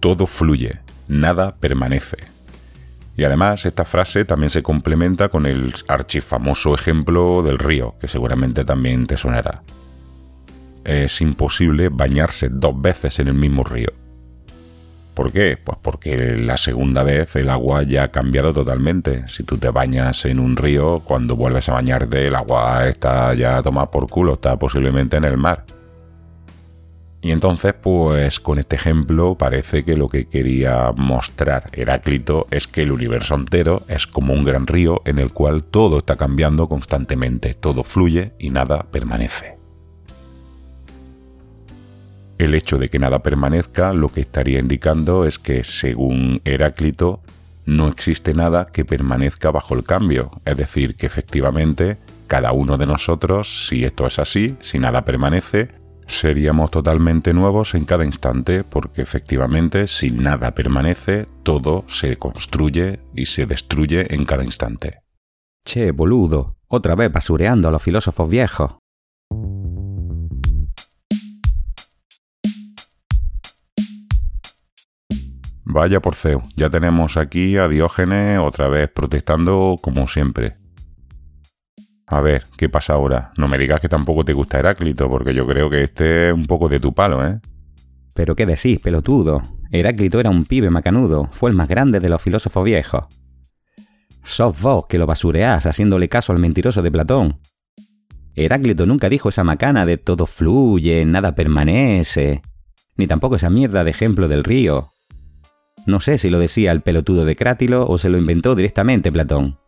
Todo 0.00 0.26
fluye, 0.26 0.80
nada 1.06 1.56
permanece. 1.56 2.16
Y 3.18 3.24
además 3.24 3.66
esta 3.66 3.84
frase 3.84 4.24
también 4.24 4.48
se 4.48 4.62
complementa 4.62 5.28
con 5.28 5.44
el 5.44 5.74
archifamoso 5.88 6.74
ejemplo 6.74 7.42
del 7.42 7.58
río, 7.58 7.96
que 8.00 8.08
seguramente 8.08 8.64
también 8.64 9.06
te 9.06 9.18
sonará. 9.18 9.62
Es 10.84 11.20
imposible 11.20 11.90
bañarse 11.90 12.48
dos 12.48 12.80
veces 12.80 13.18
en 13.18 13.28
el 13.28 13.34
mismo 13.34 13.64
río. 13.64 13.90
¿Por 15.14 15.30
qué? 15.30 15.56
Pues 15.62 15.78
porque 15.80 16.36
la 16.36 16.56
segunda 16.56 17.04
vez 17.04 17.36
el 17.36 17.48
agua 17.48 17.84
ya 17.84 18.04
ha 18.04 18.10
cambiado 18.10 18.52
totalmente. 18.52 19.28
Si 19.28 19.44
tú 19.44 19.58
te 19.58 19.70
bañas 19.70 20.24
en 20.24 20.40
un 20.40 20.56
río, 20.56 21.00
cuando 21.04 21.36
vuelves 21.36 21.68
a 21.68 21.74
bañarte, 21.74 22.26
el 22.26 22.34
agua 22.34 22.88
está 22.88 23.32
ya 23.34 23.62
tomada 23.62 23.90
por 23.90 24.08
culo, 24.08 24.34
está 24.34 24.58
posiblemente 24.58 25.16
en 25.16 25.24
el 25.24 25.36
mar. 25.36 25.64
Y 27.22 27.30
entonces, 27.30 27.72
pues 27.72 28.38
con 28.38 28.58
este 28.58 28.76
ejemplo 28.76 29.36
parece 29.36 29.82
que 29.82 29.96
lo 29.96 30.10
que 30.10 30.26
quería 30.26 30.92
mostrar 30.94 31.70
Heráclito 31.72 32.46
es 32.50 32.66
que 32.66 32.82
el 32.82 32.92
universo 32.92 33.34
entero 33.34 33.82
es 33.88 34.06
como 34.06 34.34
un 34.34 34.44
gran 34.44 34.66
río 34.66 35.00
en 35.06 35.18
el 35.18 35.32
cual 35.32 35.64
todo 35.64 35.98
está 35.98 36.16
cambiando 36.16 36.68
constantemente, 36.68 37.54
todo 37.54 37.82
fluye 37.82 38.32
y 38.38 38.50
nada 38.50 38.84
permanece. 38.90 39.53
El 42.38 42.54
hecho 42.54 42.78
de 42.78 42.88
que 42.88 42.98
nada 42.98 43.22
permanezca 43.22 43.92
lo 43.92 44.08
que 44.08 44.20
estaría 44.20 44.58
indicando 44.58 45.24
es 45.24 45.38
que, 45.38 45.64
según 45.64 46.40
Heráclito, 46.44 47.20
no 47.66 47.88
existe 47.88 48.34
nada 48.34 48.66
que 48.72 48.84
permanezca 48.84 49.50
bajo 49.50 49.74
el 49.74 49.84
cambio, 49.84 50.40
es 50.44 50.56
decir, 50.56 50.96
que 50.96 51.06
efectivamente 51.06 51.96
cada 52.26 52.52
uno 52.52 52.76
de 52.76 52.86
nosotros, 52.86 53.66
si 53.68 53.84
esto 53.84 54.06
es 54.06 54.18
así, 54.18 54.56
si 54.60 54.78
nada 54.78 55.04
permanece, 55.04 55.68
Seríamos 56.06 56.70
totalmente 56.70 57.32
nuevos 57.32 57.74
en 57.74 57.84
cada 57.84 58.04
instante 58.04 58.62
porque 58.64 59.02
efectivamente 59.02 59.88
si 59.88 60.10
nada 60.10 60.52
permanece, 60.52 61.26
todo 61.42 61.84
se 61.88 62.16
construye 62.16 63.00
y 63.14 63.26
se 63.26 63.46
destruye 63.46 64.14
en 64.14 64.24
cada 64.24 64.44
instante. 64.44 65.00
Che, 65.64 65.92
boludo, 65.92 66.56
otra 66.68 66.94
vez 66.94 67.10
basureando 67.10 67.68
a 67.68 67.70
los 67.70 67.82
filósofos 67.82 68.28
viejos. 68.28 68.72
Vaya 75.74 75.98
porceo, 75.98 76.44
ya 76.54 76.70
tenemos 76.70 77.16
aquí 77.16 77.56
a 77.56 77.66
Diógenes 77.66 78.38
otra 78.38 78.68
vez 78.68 78.88
protestando 78.88 79.80
como 79.82 80.06
siempre. 80.06 80.54
A 82.06 82.20
ver, 82.20 82.44
¿qué 82.56 82.68
pasa 82.68 82.92
ahora? 82.92 83.32
No 83.36 83.48
me 83.48 83.58
digas 83.58 83.80
que 83.80 83.88
tampoco 83.88 84.24
te 84.24 84.34
gusta 84.34 84.60
Heráclito, 84.60 85.10
porque 85.10 85.34
yo 85.34 85.44
creo 85.48 85.68
que 85.68 85.82
este 85.82 86.28
es 86.28 86.32
un 86.32 86.46
poco 86.46 86.68
de 86.68 86.78
tu 86.78 86.94
palo, 86.94 87.26
¿eh? 87.26 87.40
Pero 88.12 88.36
qué 88.36 88.46
decís, 88.46 88.78
pelotudo. 88.78 89.42
Heráclito 89.72 90.20
era 90.20 90.30
un 90.30 90.44
pibe 90.44 90.70
macanudo, 90.70 91.28
fue 91.32 91.50
el 91.50 91.56
más 91.56 91.66
grande 91.66 91.98
de 91.98 92.08
los 92.08 92.22
filósofos 92.22 92.64
viejos. 92.64 93.06
Sos 94.22 94.60
vos 94.60 94.86
que 94.88 94.98
lo 94.98 95.06
basureás 95.06 95.66
haciéndole 95.66 96.08
caso 96.08 96.30
al 96.32 96.38
mentiroso 96.38 96.82
de 96.82 96.92
Platón. 96.92 97.40
Heráclito 98.36 98.86
nunca 98.86 99.08
dijo 99.08 99.28
esa 99.28 99.42
macana 99.42 99.84
de 99.86 99.96
todo 99.96 100.26
fluye, 100.26 101.04
nada 101.04 101.34
permanece, 101.34 102.42
ni 102.96 103.08
tampoco 103.08 103.34
esa 103.34 103.50
mierda 103.50 103.82
de 103.82 103.90
ejemplo 103.90 104.28
del 104.28 104.44
río. 104.44 104.93
No 105.86 106.00
sé 106.00 106.18
si 106.18 106.30
lo 106.30 106.38
decía 106.38 106.72
el 106.72 106.80
pelotudo 106.80 107.24
de 107.24 107.36
Crátilo 107.36 107.86
o 107.86 107.98
se 107.98 108.08
lo 108.08 108.18
inventó 108.18 108.54
directamente 108.54 109.12
Platón. 109.12 109.58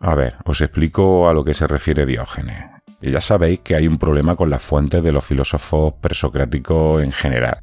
A 0.00 0.14
ver, 0.14 0.36
os 0.44 0.60
explico 0.60 1.28
a 1.28 1.34
lo 1.34 1.44
que 1.44 1.54
se 1.54 1.66
refiere 1.66 2.06
Diógenes. 2.06 2.66
ya 3.00 3.20
sabéis 3.20 3.60
que 3.60 3.74
hay 3.74 3.86
un 3.86 3.98
problema 3.98 4.36
con 4.36 4.50
las 4.50 4.62
fuentes 4.62 5.02
de 5.02 5.12
los 5.12 5.24
filósofos 5.24 5.94
presocráticos 6.00 7.02
en 7.02 7.12
general. 7.12 7.58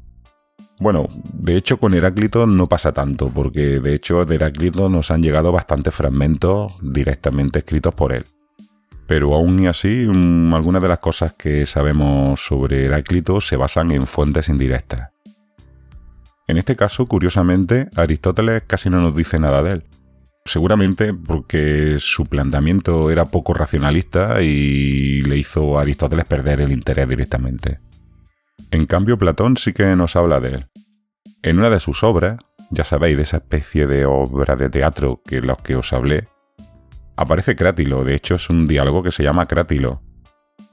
Bueno, 0.78 1.06
de 1.32 1.56
hecho 1.56 1.78
con 1.78 1.94
Heráclito 1.94 2.44
no 2.44 2.68
pasa 2.68 2.92
tanto, 2.92 3.28
porque 3.28 3.78
de 3.78 3.94
hecho 3.94 4.24
de 4.24 4.34
Heráclito 4.34 4.88
nos 4.88 5.12
han 5.12 5.22
llegado 5.22 5.52
bastantes 5.52 5.94
fragmentos 5.94 6.72
directamente 6.82 7.60
escritos 7.60 7.94
por 7.94 8.12
él. 8.12 8.26
Pero 9.06 9.34
aún 9.34 9.60
y 9.60 9.68
así, 9.68 10.06
mm, 10.08 10.52
algunas 10.54 10.82
de 10.82 10.88
las 10.88 10.98
cosas 10.98 11.34
que 11.34 11.66
sabemos 11.66 12.40
sobre 12.44 12.86
Heráclito 12.86 13.40
se 13.40 13.56
basan 13.56 13.92
en 13.92 14.08
fuentes 14.08 14.48
indirectas. 14.48 15.10
En 16.48 16.56
este 16.56 16.76
caso, 16.76 17.06
curiosamente, 17.06 17.88
Aristóteles 17.96 18.64
casi 18.66 18.90
no 18.90 19.00
nos 19.00 19.14
dice 19.14 19.38
nada 19.38 19.62
de 19.62 19.72
él. 19.72 19.84
Seguramente 20.44 21.14
porque 21.14 21.96
su 22.00 22.26
planteamiento 22.26 23.10
era 23.10 23.26
poco 23.26 23.54
racionalista 23.54 24.42
y 24.42 25.22
le 25.22 25.36
hizo 25.38 25.78
a 25.78 25.82
Aristóteles 25.82 26.24
perder 26.24 26.60
el 26.60 26.72
interés 26.72 27.08
directamente. 27.08 27.78
En 28.72 28.86
cambio, 28.86 29.18
Platón 29.18 29.56
sí 29.56 29.72
que 29.72 29.94
nos 29.94 30.16
habla 30.16 30.40
de 30.40 30.48
él. 30.48 30.66
En 31.42 31.58
una 31.58 31.70
de 31.70 31.78
sus 31.78 32.02
obras, 32.02 32.38
ya 32.70 32.84
sabéis, 32.84 33.16
de 33.16 33.22
esa 33.22 33.36
especie 33.36 33.86
de 33.86 34.04
obra 34.04 34.56
de 34.56 34.68
teatro 34.68 35.20
que 35.24 35.40
los 35.40 35.58
que 35.58 35.76
os 35.76 35.92
hablé, 35.92 36.28
aparece 37.16 37.54
Crátilo, 37.54 38.02
de 38.02 38.14
hecho 38.14 38.34
es 38.34 38.50
un 38.50 38.66
diálogo 38.66 39.02
que 39.02 39.12
se 39.12 39.22
llama 39.22 39.46
Crátilo. 39.46 40.02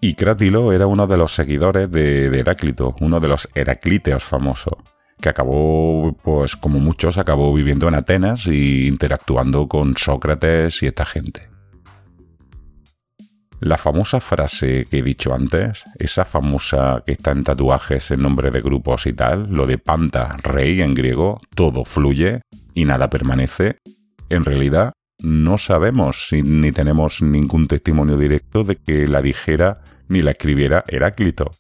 Y 0.01 0.15
Crátilo 0.15 0.71
era 0.71 0.88
uno 0.88 1.05
de 1.05 1.17
los 1.17 1.36
seguidores 1.36 1.91
de, 1.91 2.29
de 2.29 2.39
Heráclito, 2.39 2.95
uno 3.01 3.19
de 3.19 3.27
los 3.27 3.49
Heraclíteos 3.53 4.23
famosos 4.23 4.75
que 5.21 5.29
acabó, 5.29 6.15
pues 6.23 6.55
como 6.55 6.79
muchos, 6.79 7.17
acabó 7.17 7.53
viviendo 7.53 7.88
en 7.88 7.95
Atenas 7.95 8.47
y 8.47 8.88
interactuando 8.88 9.67
con 9.67 9.95
Sócrates 9.97 10.82
y 10.84 10.88
esta 10.88 11.05
gente. 11.05 11.49
La 13.62 13.77
famosa 13.77 14.21
frase 14.21 14.88
que 14.89 14.99
he 14.99 15.03
dicho 15.03 15.34
antes, 15.34 15.84
esa 15.97 16.23
famosa 16.23 17.03
que 17.05 17.12
está 17.12 17.32
en 17.32 17.43
tatuajes 17.43 18.10
en 18.12 18.21
nombre 18.21 18.51
de 18.51 18.62
grupos 18.62 19.05
y 19.05 19.12
tal, 19.12 19.49
lo 19.51 19.67
de 19.67 19.77
panta, 19.77 20.38
rey 20.41 20.82
en 20.82 20.93
griego, 20.93 21.41
todo 21.55 21.84
fluye 21.84 22.41
y 22.73 22.86
nada 22.86 23.10
permanece, 23.10 23.79
en 24.29 24.45
realidad 24.45 24.93
no 25.21 25.58
sabemos 25.58 26.27
ni 26.32 26.71
tenemos 26.71 27.21
ningún 27.21 27.67
testimonio 27.67 28.15
directo 28.15 28.63
de 28.63 28.77
que 28.77 29.10
la 29.10 29.21
dijera 29.21 29.82
ni 30.08 30.21
la 30.21 30.32
escribiera 30.32 30.86
Heráclito. 30.88 31.51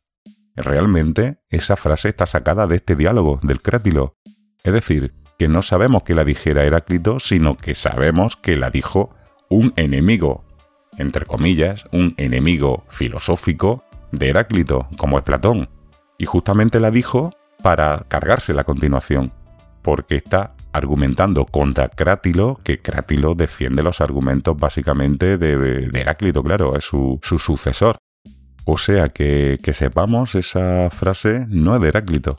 Realmente, 0.59 1.39
esa 1.49 1.77
frase 1.77 2.09
está 2.09 2.25
sacada 2.25 2.67
de 2.67 2.75
este 2.75 2.95
diálogo, 2.95 3.39
del 3.41 3.61
crátilo. 3.61 4.17
Es 4.63 4.73
decir, 4.73 5.13
que 5.37 5.47
no 5.47 5.61
sabemos 5.61 6.03
que 6.03 6.15
la 6.15 6.25
dijera 6.25 6.65
Heráclito, 6.65 7.19
sino 7.19 7.55
que 7.55 7.73
sabemos 7.75 8.35
que 8.35 8.57
la 8.57 8.69
dijo 8.69 9.15
un 9.49 9.73
enemigo, 9.77 10.43
entre 10.97 11.25
comillas, 11.25 11.85
un 11.93 12.13
enemigo 12.17 12.83
filosófico 12.89 13.85
de 14.11 14.29
Heráclito, 14.29 14.89
como 14.97 15.17
es 15.17 15.23
Platón. 15.23 15.69
Y 16.17 16.25
justamente 16.25 16.81
la 16.81 16.91
dijo 16.91 17.31
para 17.63 18.05
cargársela 18.09 18.61
a 18.61 18.65
continuación, 18.65 19.31
porque 19.81 20.17
está 20.17 20.55
argumentando 20.73 21.45
contra 21.45 21.87
Crátilo, 21.87 22.59
que 22.65 22.81
Crátilo 22.81 23.33
defiende 23.33 23.81
los 23.81 24.01
argumentos 24.01 24.57
básicamente 24.57 25.37
de, 25.37 25.89
Heráclito, 25.93 26.43
claro, 26.43 26.75
es 26.75 26.83
su 26.83 27.17
sucesor. 27.21 27.97
O 28.71 28.77
sea 28.77 29.09
que, 29.09 29.57
que 29.63 29.73
sepamos, 29.73 30.35
esa 30.35 30.91
frase 30.91 31.47
no 31.49 31.75
es 31.75 31.81
de 31.81 31.87
Heráclito. 31.87 32.37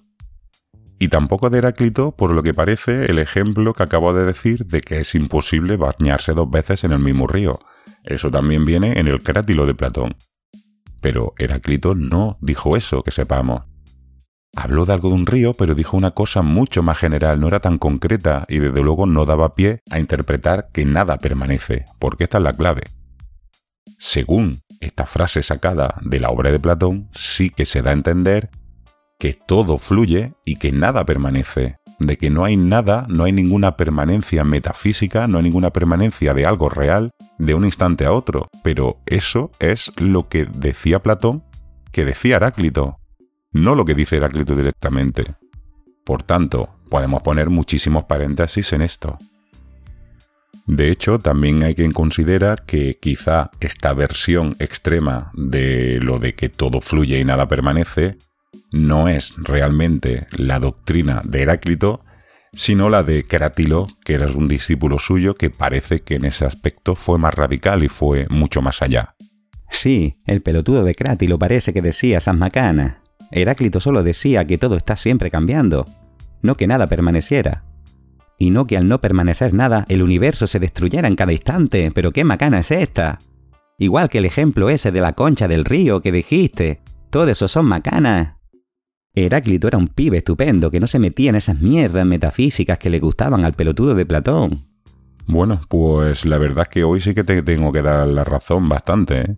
Y 1.01 1.09
tampoco 1.09 1.51
de 1.51 1.59
Heráclito, 1.59 2.13
por 2.13 2.31
lo 2.31 2.45
que 2.45 2.55
parece, 2.55 3.07
el 3.07 3.19
ejemplo 3.19 3.75
que 3.75 3.83
acabo 3.83 4.15
de 4.15 4.25
decir 4.25 4.65
de 4.67 4.81
que 4.81 5.01
es 5.01 5.17
imposible 5.17 5.77
bañarse 5.77 6.33
dos 6.33 6.49
veces 6.49 6.85
en 6.85 6.93
el 6.93 7.01
mismo 7.01 7.27
río. 7.27 7.59
Eso 8.05 8.31
también 8.31 8.65
viene 8.65 9.01
en 9.01 9.09
el 9.09 9.25
crátilo 9.25 9.67
de 9.67 9.75
Platón. 9.75 10.15
Pero 11.01 11.35
Heráclito 11.37 11.97
no 11.97 12.39
dijo 12.41 12.77
eso, 12.77 13.03
que 13.03 13.11
sepamos. 13.11 13.63
Habló 14.55 14.85
de 14.85 14.93
algo 14.93 15.09
de 15.09 15.17
un 15.17 15.27
río, 15.27 15.55
pero 15.55 15.75
dijo 15.75 15.97
una 15.97 16.13
cosa 16.13 16.43
mucho 16.43 16.85
más 16.85 16.97
general, 16.97 17.41
no 17.41 17.49
era 17.49 17.59
tan 17.59 17.77
concreta 17.77 18.47
y 18.49 18.61
desde 18.61 18.83
luego 18.83 19.05
no 19.05 19.27
daba 19.27 19.57
pie 19.57 19.81
a 19.91 19.99
interpretar 19.99 20.69
que 20.73 20.85
nada 20.85 21.19
permanece, 21.19 21.87
porque 21.99 22.23
esta 22.23 22.39
es 22.39 22.45
la 22.45 22.53
clave. 22.53 22.83
Según 23.99 24.63
esta 24.81 25.05
frase 25.07 25.43
sacada 25.43 25.97
de 26.01 26.21
la 26.21 26.31
obra 26.31 26.51
de 26.51 26.59
Platón, 26.59 27.09
sí 27.13 27.51
que 27.51 27.67
se 27.67 27.83
da 27.83 27.91
a 27.91 27.95
entender 27.95 28.51
que 29.19 29.35
todo 29.35 29.79
fluye 29.79 30.33
y 30.47 30.57
que 30.57 30.73
nada 30.73 31.05
permanece, 31.05 31.77
de 31.99 32.17
que 32.17 32.31
no 32.31 32.45
hay 32.45 32.57
nada, 32.57 33.07
no 33.09 33.25
hay 33.25 33.33
ninguna 33.33 33.77
permanencia 33.77 34.43
metafísica, 34.43 35.29
no 35.29 35.37
hay 35.37 35.45
ninguna 35.45 35.71
permanencia 35.71 36.33
de 36.33 36.47
algo 36.47 36.71
real 36.71 37.11
de 37.39 37.55
un 37.55 37.67
instante 37.67 38.07
a 38.07 38.13
otro, 38.13 38.49
pero 38.63 38.99
eso 39.05 39.51
es 39.61 39.93
lo 39.97 40.29
que 40.29 40.47
decía 40.47 41.03
Platón, 41.03 41.45
que 41.93 42.07
decía 42.07 42.37
Heráclito, 42.37 42.97
no 43.53 43.75
lo 43.75 43.85
que 43.85 43.95
dice 43.95 44.17
Heráclito 44.17 44.57
directamente. 44.57 45.35
Por 46.07 46.23
tanto, 46.23 46.71
podemos 46.89 47.23
poner 47.23 47.51
muchísimos 47.51 48.05
paréntesis 48.05 48.73
en 48.73 48.81
esto. 48.81 49.19
De 50.71 50.93
hecho, 50.93 51.19
también 51.19 51.65
hay 51.65 51.75
quien 51.75 51.91
considera 51.91 52.55
que 52.55 52.97
quizá 53.01 53.51
esta 53.59 53.93
versión 53.93 54.55
extrema 54.61 55.33
de 55.35 55.99
lo 56.01 56.21
de 56.21 56.37
que 56.37 56.49
todo 56.49 56.81
fluye 56.81 57.19
y 57.19 57.25
nada 57.25 57.49
permanece 57.49 58.19
no 58.71 59.09
es 59.09 59.35
realmente 59.37 60.29
la 60.31 60.61
doctrina 60.61 61.23
de 61.25 61.43
Heráclito, 61.43 62.05
sino 62.53 62.89
la 62.89 63.03
de 63.03 63.25
Crátilo, 63.25 63.89
que 64.05 64.15
era 64.15 64.29
un 64.29 64.47
discípulo 64.47 65.01
suyo 65.01 65.35
que 65.35 65.51
parece 65.51 66.03
que 66.03 66.15
en 66.15 66.25
ese 66.25 66.45
aspecto 66.45 66.95
fue 66.95 67.19
más 67.19 67.35
radical 67.35 67.83
y 67.83 67.89
fue 67.89 68.29
mucho 68.31 68.63
más 68.63 68.81
allá. 68.81 69.17
Sí, 69.73 70.19
el 70.25 70.41
pelotudo 70.41 70.85
de 70.85 70.95
Crátilo 70.95 71.37
parece 71.37 71.73
que 71.73 71.83
decía 71.83 72.21
San 72.21 72.39
Macana. 72.39 73.03
Heráclito 73.33 73.81
solo 73.81 74.05
decía 74.05 74.45
que 74.45 74.57
todo 74.57 74.77
está 74.77 74.97
siempre 74.97 75.33
cambiando, 75.33 75.85
no 76.43 76.57
que 76.57 76.69
nada 76.69 76.87
permaneciera 76.87 77.65
y 78.41 78.51
no 78.51 78.67
que 78.67 78.79
al 78.79 78.89
no 78.89 79.03
permanecer 79.03 79.53
nada 79.53 79.85
el 79.89 80.03
universo 80.03 80.47
se 80.47 80.59
destruyera 80.59 81.07
en 81.07 81.15
cada 81.15 81.31
instante. 81.33 81.93
Pero 81.95 82.11
qué 82.11 82.25
macana 82.25 82.61
es 82.61 82.71
esta. 82.71 83.21
Igual 83.79 84.09
que 84.09 84.19
el 84.19 84.25
ejemplo 84.25 84.71
ese 84.71 84.91
de 84.91 85.03
la 85.03 85.13
concha 85.13 85.47
del 85.47 85.67
río 85.67 86.01
que 86.01 86.11
dijiste. 86.11 86.81
Todo 87.11 87.29
eso 87.29 87.49
son 87.49 87.67
macanas. 87.67 88.39
Heráclito 89.15 89.69
era 89.69 89.77
un 89.77 89.89
pibe 89.89 90.19
estupendo 90.19 90.71
que 90.71 90.81
no 90.81 90.87
se 90.87 90.99
metía 90.99 91.29
en 91.29 91.37
esas 91.37 91.61
mierdas 91.61 92.07
metafísicas 92.07 92.79
que 92.79 92.89
le 92.89 92.99
gustaban 92.99 93.45
al 93.45 93.53
pelotudo 93.53 93.95
de 93.95 94.07
Platón. 94.07 94.65
Bueno, 95.27 95.61
pues 95.69 96.25
la 96.25 96.39
verdad 96.39 96.63
es 96.63 96.69
que 96.69 96.85
hoy 96.85 97.03
sí 97.03 97.13
que 97.13 97.25
te 97.25 97.43
tengo 97.43 97.73
que 97.73 97.83
dar 97.83 98.09
la 98.09 98.25
razón 98.25 98.71
bastante. 98.71 99.21
¿eh? 99.21 99.37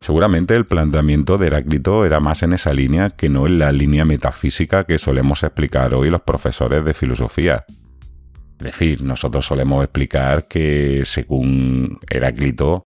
Seguramente 0.00 0.54
el 0.54 0.66
planteamiento 0.66 1.38
de 1.38 1.48
Heráclito 1.48 2.04
era 2.04 2.20
más 2.20 2.44
en 2.44 2.52
esa 2.52 2.72
línea 2.72 3.10
que 3.10 3.28
no 3.28 3.48
en 3.48 3.58
la 3.58 3.72
línea 3.72 4.04
metafísica 4.04 4.84
que 4.84 4.98
solemos 4.98 5.42
explicar 5.42 5.92
hoy 5.92 6.08
los 6.08 6.20
profesores 6.20 6.84
de 6.84 6.94
filosofía. 6.94 7.64
Es 8.62 8.78
decir, 8.78 9.02
nosotros 9.02 9.44
solemos 9.44 9.82
explicar 9.82 10.46
que 10.46 11.02
según 11.04 11.98
Heráclito, 12.08 12.86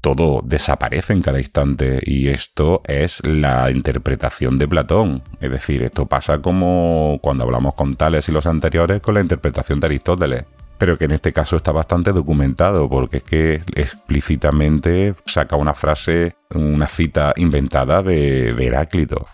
todo 0.00 0.40
desaparece 0.44 1.12
en 1.12 1.22
cada 1.22 1.40
instante 1.40 1.98
y 2.04 2.28
esto 2.28 2.82
es 2.84 3.20
la 3.26 3.72
interpretación 3.72 4.58
de 4.58 4.68
Platón. 4.68 5.24
Es 5.40 5.50
decir, 5.50 5.82
esto 5.82 6.06
pasa 6.06 6.40
como 6.40 7.18
cuando 7.20 7.42
hablamos 7.42 7.74
con 7.74 7.96
Tales 7.96 8.28
y 8.28 8.32
los 8.32 8.46
anteriores 8.46 9.00
con 9.00 9.14
la 9.14 9.20
interpretación 9.20 9.80
de 9.80 9.86
Aristóteles. 9.86 10.44
pero 10.78 10.98
que 10.98 11.06
en 11.06 11.12
este 11.12 11.32
caso 11.32 11.56
está 11.56 11.72
bastante 11.72 12.12
documentado, 12.12 12.88
porque 12.88 13.16
es 13.16 13.22
que 13.24 13.62
explícitamente 13.74 15.14
saca 15.24 15.56
una 15.56 15.74
frase, 15.74 16.36
una 16.54 16.86
cita 16.86 17.32
inventada 17.36 18.02
de, 18.02 18.50
Heráclito. 18.50 19.26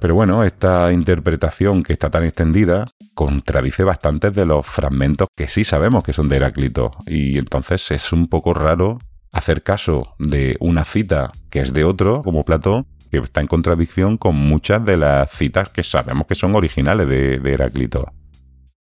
Pero 0.00 0.14
bueno, 0.14 0.44
esta 0.44 0.92
interpretación 0.92 1.82
que 1.82 1.92
está 1.92 2.10
tan 2.10 2.24
extendida 2.24 2.90
contradice 3.14 3.84
bastantes 3.84 4.34
de 4.34 4.44
los 4.44 4.66
fragmentos 4.66 5.28
que 5.36 5.48
sí 5.48 5.64
sabemos 5.64 6.04
que 6.04 6.12
son 6.12 6.28
de 6.28 6.36
Heráclito, 6.36 6.92
y 7.06 7.38
entonces 7.38 7.90
es 7.90 8.12
un 8.12 8.28
poco 8.28 8.54
raro 8.54 8.98
hacer 9.32 9.62
caso 9.62 10.14
de 10.18 10.56
una 10.60 10.84
cita 10.84 11.32
que 11.50 11.60
es 11.60 11.72
de 11.72 11.84
otro, 11.84 12.22
como 12.22 12.44
Platón, 12.44 12.86
que 13.10 13.18
está 13.18 13.40
en 13.40 13.46
contradicción 13.46 14.16
con 14.16 14.36
muchas 14.36 14.84
de 14.84 14.96
las 14.96 15.30
citas 15.30 15.68
que 15.70 15.82
sabemos 15.82 16.26
que 16.26 16.34
son 16.34 16.54
originales 16.54 17.08
de, 17.08 17.38
de 17.38 17.52
Heráclito. 17.52 18.12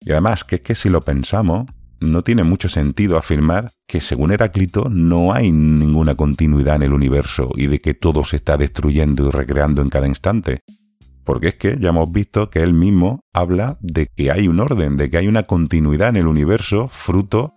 Y 0.02 0.12
además, 0.12 0.44
que 0.44 0.56
es 0.56 0.62
que 0.62 0.76
si 0.76 0.90
lo 0.90 1.02
pensamos, 1.02 1.66
no 2.00 2.24
tiene 2.24 2.44
mucho 2.44 2.70
sentido 2.70 3.18
afirmar 3.18 3.72
que 3.88 4.02
según 4.02 4.32
Heráclito 4.32 4.90
no 4.90 5.34
hay 5.34 5.52
ninguna 5.52 6.16
continuidad 6.16 6.78
en 6.78 6.84
el 6.84 6.94
universo 6.94 7.52
y 7.56 7.68
de 7.68 7.80
que 7.80 7.94
todo 7.94 8.26
se 8.26 8.38
está 8.38 8.58
destruyendo 8.58 9.28
y 9.28 9.32
recreando 9.32 9.82
en 9.82 9.90
cada 9.90 10.08
instante. 10.08 10.62
Porque 11.26 11.50
es 11.50 11.56
que 11.56 11.78
ya 11.80 11.90
hemos 11.90 12.12
visto 12.12 12.50
que 12.50 12.62
él 12.62 12.74
mismo 12.74 13.22
habla 13.34 13.78
de 13.82 14.08
que 14.08 14.32
hay 14.32 14.48
un 14.48 14.60
orden, 14.60 14.96
de 14.96 15.10
que 15.10 15.18
hay 15.18 15.28
una 15.28 15.44
continuidad 15.44 16.10
en 16.10 16.18
el 16.18 16.28
universo 16.28 16.88
fruto 16.88 17.54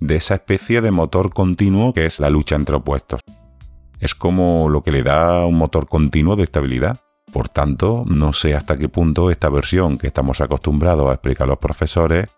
de 0.00 0.16
esa 0.16 0.34
especie 0.34 0.80
de 0.80 0.92
motor 0.92 1.34
continuo 1.34 1.92
que 1.92 2.06
es 2.06 2.20
la 2.20 2.30
lucha 2.30 2.56
entre 2.56 2.76
opuestos. 2.76 3.20
Es 3.98 4.14
como 4.14 4.68
lo 4.68 4.82
que 4.82 4.92
le 4.92 5.02
da 5.02 5.44
un 5.44 5.58
motor 5.58 5.88
continuo 5.88 6.36
de 6.36 6.44
estabilidad. 6.44 7.00
Por 7.32 7.48
tanto, 7.48 8.04
no 8.06 8.32
sé 8.32 8.54
hasta 8.54 8.76
qué 8.76 8.88
punto 8.88 9.30
esta 9.30 9.50
versión 9.50 9.98
que 9.98 10.06
estamos 10.06 10.40
acostumbrados 10.40 11.10
a 11.10 11.14
explicar 11.14 11.44
a 11.44 11.48
los 11.48 11.58
profesores 11.58 12.28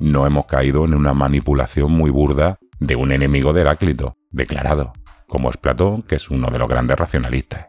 no 0.00 0.26
hemos 0.26 0.46
caído 0.46 0.86
en 0.86 0.94
una 0.94 1.12
manipulación 1.12 1.92
muy 1.92 2.10
burda 2.10 2.58
de 2.78 2.96
un 2.96 3.12
enemigo 3.12 3.52
de 3.52 3.60
Heráclito, 3.60 4.16
declarado, 4.30 4.94
como 5.28 5.50
es 5.50 5.58
Platón, 5.58 6.02
que 6.02 6.16
es 6.16 6.30
uno 6.30 6.50
de 6.50 6.58
los 6.58 6.68
grandes 6.68 6.96
racionalistas. 6.96 7.66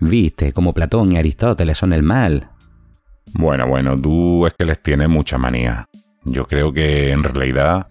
Viste, 0.00 0.52
como 0.52 0.74
Platón 0.74 1.12
y 1.12 1.16
Aristóteles 1.16 1.78
son 1.78 1.92
el 1.92 2.02
mal. 2.02 2.50
Bueno, 3.32 3.66
bueno, 3.66 4.00
tú 4.00 4.46
es 4.46 4.54
que 4.54 4.64
les 4.64 4.82
tienes 4.82 5.08
mucha 5.08 5.38
manía. 5.38 5.88
Yo 6.24 6.46
creo 6.46 6.72
que 6.72 7.10
en 7.10 7.24
realidad 7.24 7.88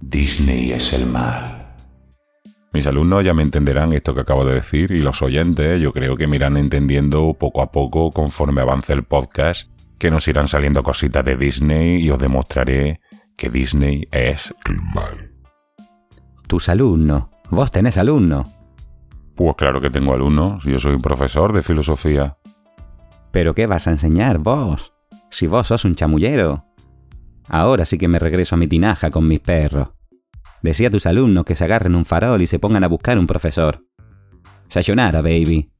Disney 0.00 0.72
es 0.72 0.92
el 0.92 1.06
mal. 1.06 1.76
Mis 2.72 2.86
alumnos 2.86 3.24
ya 3.24 3.34
me 3.34 3.42
entenderán 3.42 3.92
esto 3.92 4.14
que 4.14 4.20
acabo 4.22 4.44
de 4.44 4.54
decir 4.54 4.92
y 4.92 5.00
los 5.00 5.20
oyentes 5.20 5.80
yo 5.80 5.92
creo 5.92 6.16
que 6.16 6.26
me 6.26 6.36
irán 6.36 6.56
entendiendo 6.56 7.34
poco 7.38 7.60
a 7.60 7.70
poco 7.70 8.12
conforme 8.12 8.62
avance 8.62 8.92
el 8.92 9.04
podcast 9.04 9.68
que 9.98 10.10
nos 10.10 10.26
irán 10.26 10.48
saliendo 10.48 10.82
cositas 10.82 11.24
de 11.24 11.36
Disney 11.36 12.02
y 12.02 12.10
os 12.10 12.18
demostraré 12.18 13.00
que 13.36 13.50
Disney 13.50 14.08
es 14.10 14.54
el 14.66 14.76
mal. 14.94 15.32
Tus 16.46 16.68
alumnos. 16.68 17.24
Vos 17.50 17.70
tenés 17.70 17.98
alumnos. 17.98 18.46
Pues 19.34 19.54
claro 19.56 19.80
que 19.80 19.90
tengo 19.90 20.12
alumnos. 20.12 20.64
Yo 20.64 20.78
soy 20.78 20.94
un 20.94 21.02
profesor 21.02 21.52
de 21.52 21.62
filosofía. 21.62 22.36
¿Pero 23.30 23.54
qué 23.54 23.66
vas 23.66 23.88
a 23.88 23.92
enseñar 23.92 24.38
vos? 24.38 24.92
Si 25.30 25.46
vos 25.46 25.68
sos 25.68 25.84
un 25.84 25.94
chamullero. 25.94 26.66
Ahora 27.48 27.84
sí 27.84 27.98
que 27.98 28.08
me 28.08 28.18
regreso 28.18 28.54
a 28.54 28.58
mi 28.58 28.66
tinaja 28.66 29.10
con 29.10 29.26
mis 29.26 29.40
perros. 29.40 29.88
Decía 30.62 30.88
a 30.88 30.90
tus 30.90 31.06
alumnos 31.06 31.44
que 31.44 31.56
se 31.56 31.64
agarren 31.64 31.94
un 31.94 32.04
farol 32.04 32.40
y 32.42 32.46
se 32.46 32.58
pongan 32.58 32.84
a 32.84 32.88
buscar 32.88 33.18
un 33.18 33.26
profesor. 33.26 33.84
Sayonara, 34.68 35.20
baby. 35.20 35.72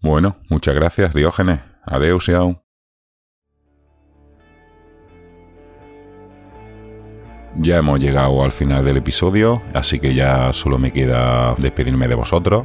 Bueno, 0.00 0.38
muchas 0.50 0.74
gracias, 0.74 1.14
Diógenes. 1.14 1.60
Adeus, 1.84 2.28
aún. 2.30 2.60
Ya 7.56 7.78
hemos 7.78 8.00
llegado 8.00 8.42
al 8.42 8.52
final 8.52 8.84
del 8.84 8.96
episodio, 8.96 9.62
así 9.74 9.98
que 9.98 10.14
ya 10.14 10.52
solo 10.52 10.78
me 10.78 10.92
queda 10.92 11.54
despedirme 11.58 12.08
de 12.08 12.14
vosotros. 12.14 12.64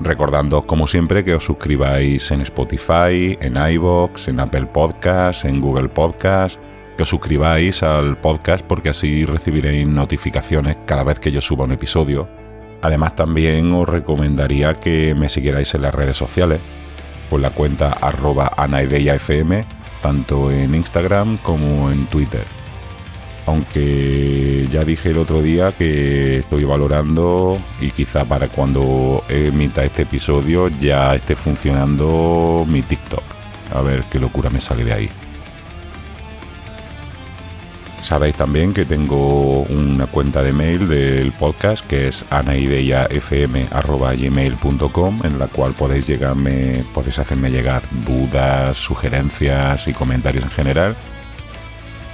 Recordándoos 0.00 0.64
como 0.64 0.86
siempre 0.86 1.24
que 1.24 1.34
os 1.34 1.44
suscribáis 1.44 2.30
en 2.32 2.40
Spotify, 2.40 3.38
en 3.40 3.56
iVoox, 3.56 4.28
en 4.28 4.40
Apple 4.40 4.66
Podcasts, 4.66 5.44
en 5.44 5.60
Google 5.60 5.88
Podcasts 5.88 6.58
que 6.96 7.02
os 7.02 7.08
suscribáis 7.08 7.82
al 7.82 8.16
podcast 8.16 8.64
porque 8.64 8.88
así 8.88 9.24
recibiréis 9.24 9.86
notificaciones 9.86 10.76
cada 10.86 11.02
vez 11.02 11.18
que 11.18 11.32
yo 11.32 11.40
suba 11.40 11.64
un 11.64 11.72
episodio. 11.72 12.28
Además 12.82 13.16
también 13.16 13.72
os 13.72 13.88
recomendaría 13.88 14.74
que 14.74 15.14
me 15.14 15.28
siguierais 15.28 15.74
en 15.74 15.82
las 15.82 15.94
redes 15.94 16.16
sociales, 16.16 16.60
por 17.30 17.40
la 17.40 17.50
cuenta 17.50 17.90
arroba 17.92 18.52
tanto 20.02 20.52
en 20.52 20.74
Instagram 20.74 21.38
como 21.38 21.90
en 21.90 22.06
Twitter. 22.06 22.44
Aunque 23.46 24.66
ya 24.72 24.84
dije 24.84 25.10
el 25.10 25.18
otro 25.18 25.42
día 25.42 25.72
que 25.72 26.38
estoy 26.38 26.64
valorando 26.64 27.58
y 27.80 27.90
quizá 27.90 28.24
para 28.24 28.48
cuando 28.48 29.22
emita 29.28 29.84
este 29.84 30.02
episodio 30.02 30.68
ya 30.80 31.14
esté 31.14 31.36
funcionando 31.36 32.64
mi 32.66 32.82
TikTok. 32.82 33.22
A 33.74 33.82
ver 33.82 34.02
qué 34.10 34.18
locura 34.18 34.50
me 34.50 34.60
sale 34.60 34.84
de 34.84 34.92
ahí. 34.92 35.10
Sabéis 38.04 38.36
también 38.36 38.72
que 38.74 38.84
tengo 38.84 39.62
una 39.62 40.06
cuenta 40.06 40.42
de 40.42 40.52
mail 40.52 40.88
del 40.88 41.32
podcast 41.32 41.82
que 41.86 42.08
es 42.08 42.22
anaideiafm.gmail.com 42.28 45.20
en 45.24 45.38
la 45.38 45.46
cual 45.46 45.72
podéis 45.72 46.06
llegarme, 46.06 46.84
podéis 46.92 47.18
hacerme 47.18 47.50
llegar 47.50 47.80
dudas, 48.06 48.76
sugerencias 48.76 49.88
y 49.88 49.94
comentarios 49.94 50.44
en 50.44 50.50
general. 50.50 50.94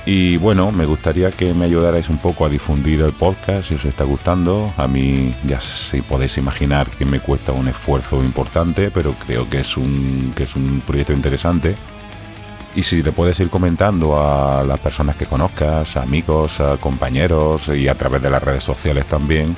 Y 0.07 0.39
bueno, 0.39 0.73
me 0.73 0.87
gustaría 0.87 1.31
que 1.31 1.53
me 1.53 1.67
ayudarais 1.67 2.09
un 2.09 2.19
poco 2.19 2.47
a 2.47 2.49
difundir 2.49 3.03
el 3.03 3.13
podcast 3.13 3.69
si 3.69 3.75
os 3.75 3.85
está 3.85 4.05
gustando. 4.05 4.73
A 4.77 4.89
mí 4.89 5.35
ya 5.45 5.61
si 5.61 6.01
podéis 6.01 6.39
imaginar 6.39 6.91
que 6.91 7.05
me 7.05 7.21
cuesta 7.21 7.53
un 7.53 7.69
esfuerzo 7.69 8.25
importante, 8.25 8.91
pero 8.91 9.15
creo 9.27 9.49
que 9.49 9.61
es 9.61 9.77
un, 9.77 10.33
que 10.35 10.45
es 10.45 10.57
un 10.57 10.83
proyecto 10.87 11.13
interesante 11.13 11.77
y 12.75 12.83
si 12.85 13.03
le 13.03 13.13
puedes 13.13 13.39
ir 13.41 13.51
comentando 13.51 14.21
a 14.21 14.63
las 14.65 14.79
personas 14.79 15.17
que 15.17 15.27
conozcas, 15.27 15.97
amigos, 15.97 16.61
a 16.61 16.77
compañeros 16.77 17.69
y 17.69 17.89
a 17.89 17.95
través 17.95 18.23
de 18.23 18.31
las 18.31 18.43
redes 18.43 18.63
sociales 18.63 19.07
también, 19.07 19.57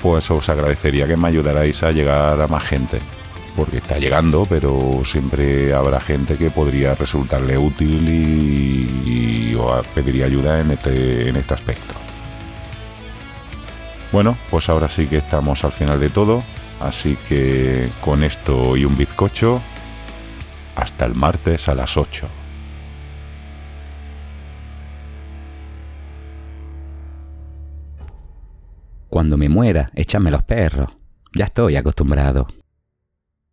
pues 0.00 0.28
os 0.30 0.48
agradecería 0.48 1.06
que 1.06 1.16
me 1.16 1.28
ayudarais 1.28 1.82
a 1.82 1.92
llegar 1.92 2.40
a 2.40 2.48
más 2.48 2.64
gente. 2.64 2.98
Porque 3.56 3.78
está 3.78 3.98
llegando, 3.98 4.46
pero 4.48 5.02
siempre 5.04 5.74
habrá 5.74 6.00
gente 6.00 6.36
que 6.36 6.50
podría 6.50 6.94
resultarle 6.94 7.58
útil 7.58 8.08
y, 8.08 9.56
pediría 9.94 10.26
ayuda 10.26 10.60
en 10.60 10.70
este, 10.72 11.28
en 11.28 11.36
este 11.36 11.54
aspecto. 11.54 11.94
Bueno, 14.10 14.36
pues 14.50 14.68
ahora 14.68 14.88
sí 14.88 15.06
que 15.06 15.18
estamos 15.18 15.64
al 15.64 15.72
final 15.72 16.00
de 16.00 16.10
todo, 16.10 16.42
así 16.80 17.16
que 17.28 17.90
con 18.00 18.22
esto 18.22 18.76
y 18.76 18.84
un 18.84 18.96
bizcocho 18.96 19.60
hasta 20.76 21.04
el 21.04 21.14
martes 21.14 21.68
a 21.68 21.74
las 21.74 21.96
8. 21.96 22.28
Cuando 29.08 29.36
me 29.36 29.48
muera, 29.48 29.90
échame 29.94 30.30
los 30.30 30.42
perros. 30.42 30.88
Ya 31.34 31.44
estoy 31.44 31.76
acostumbrado. 31.76 32.46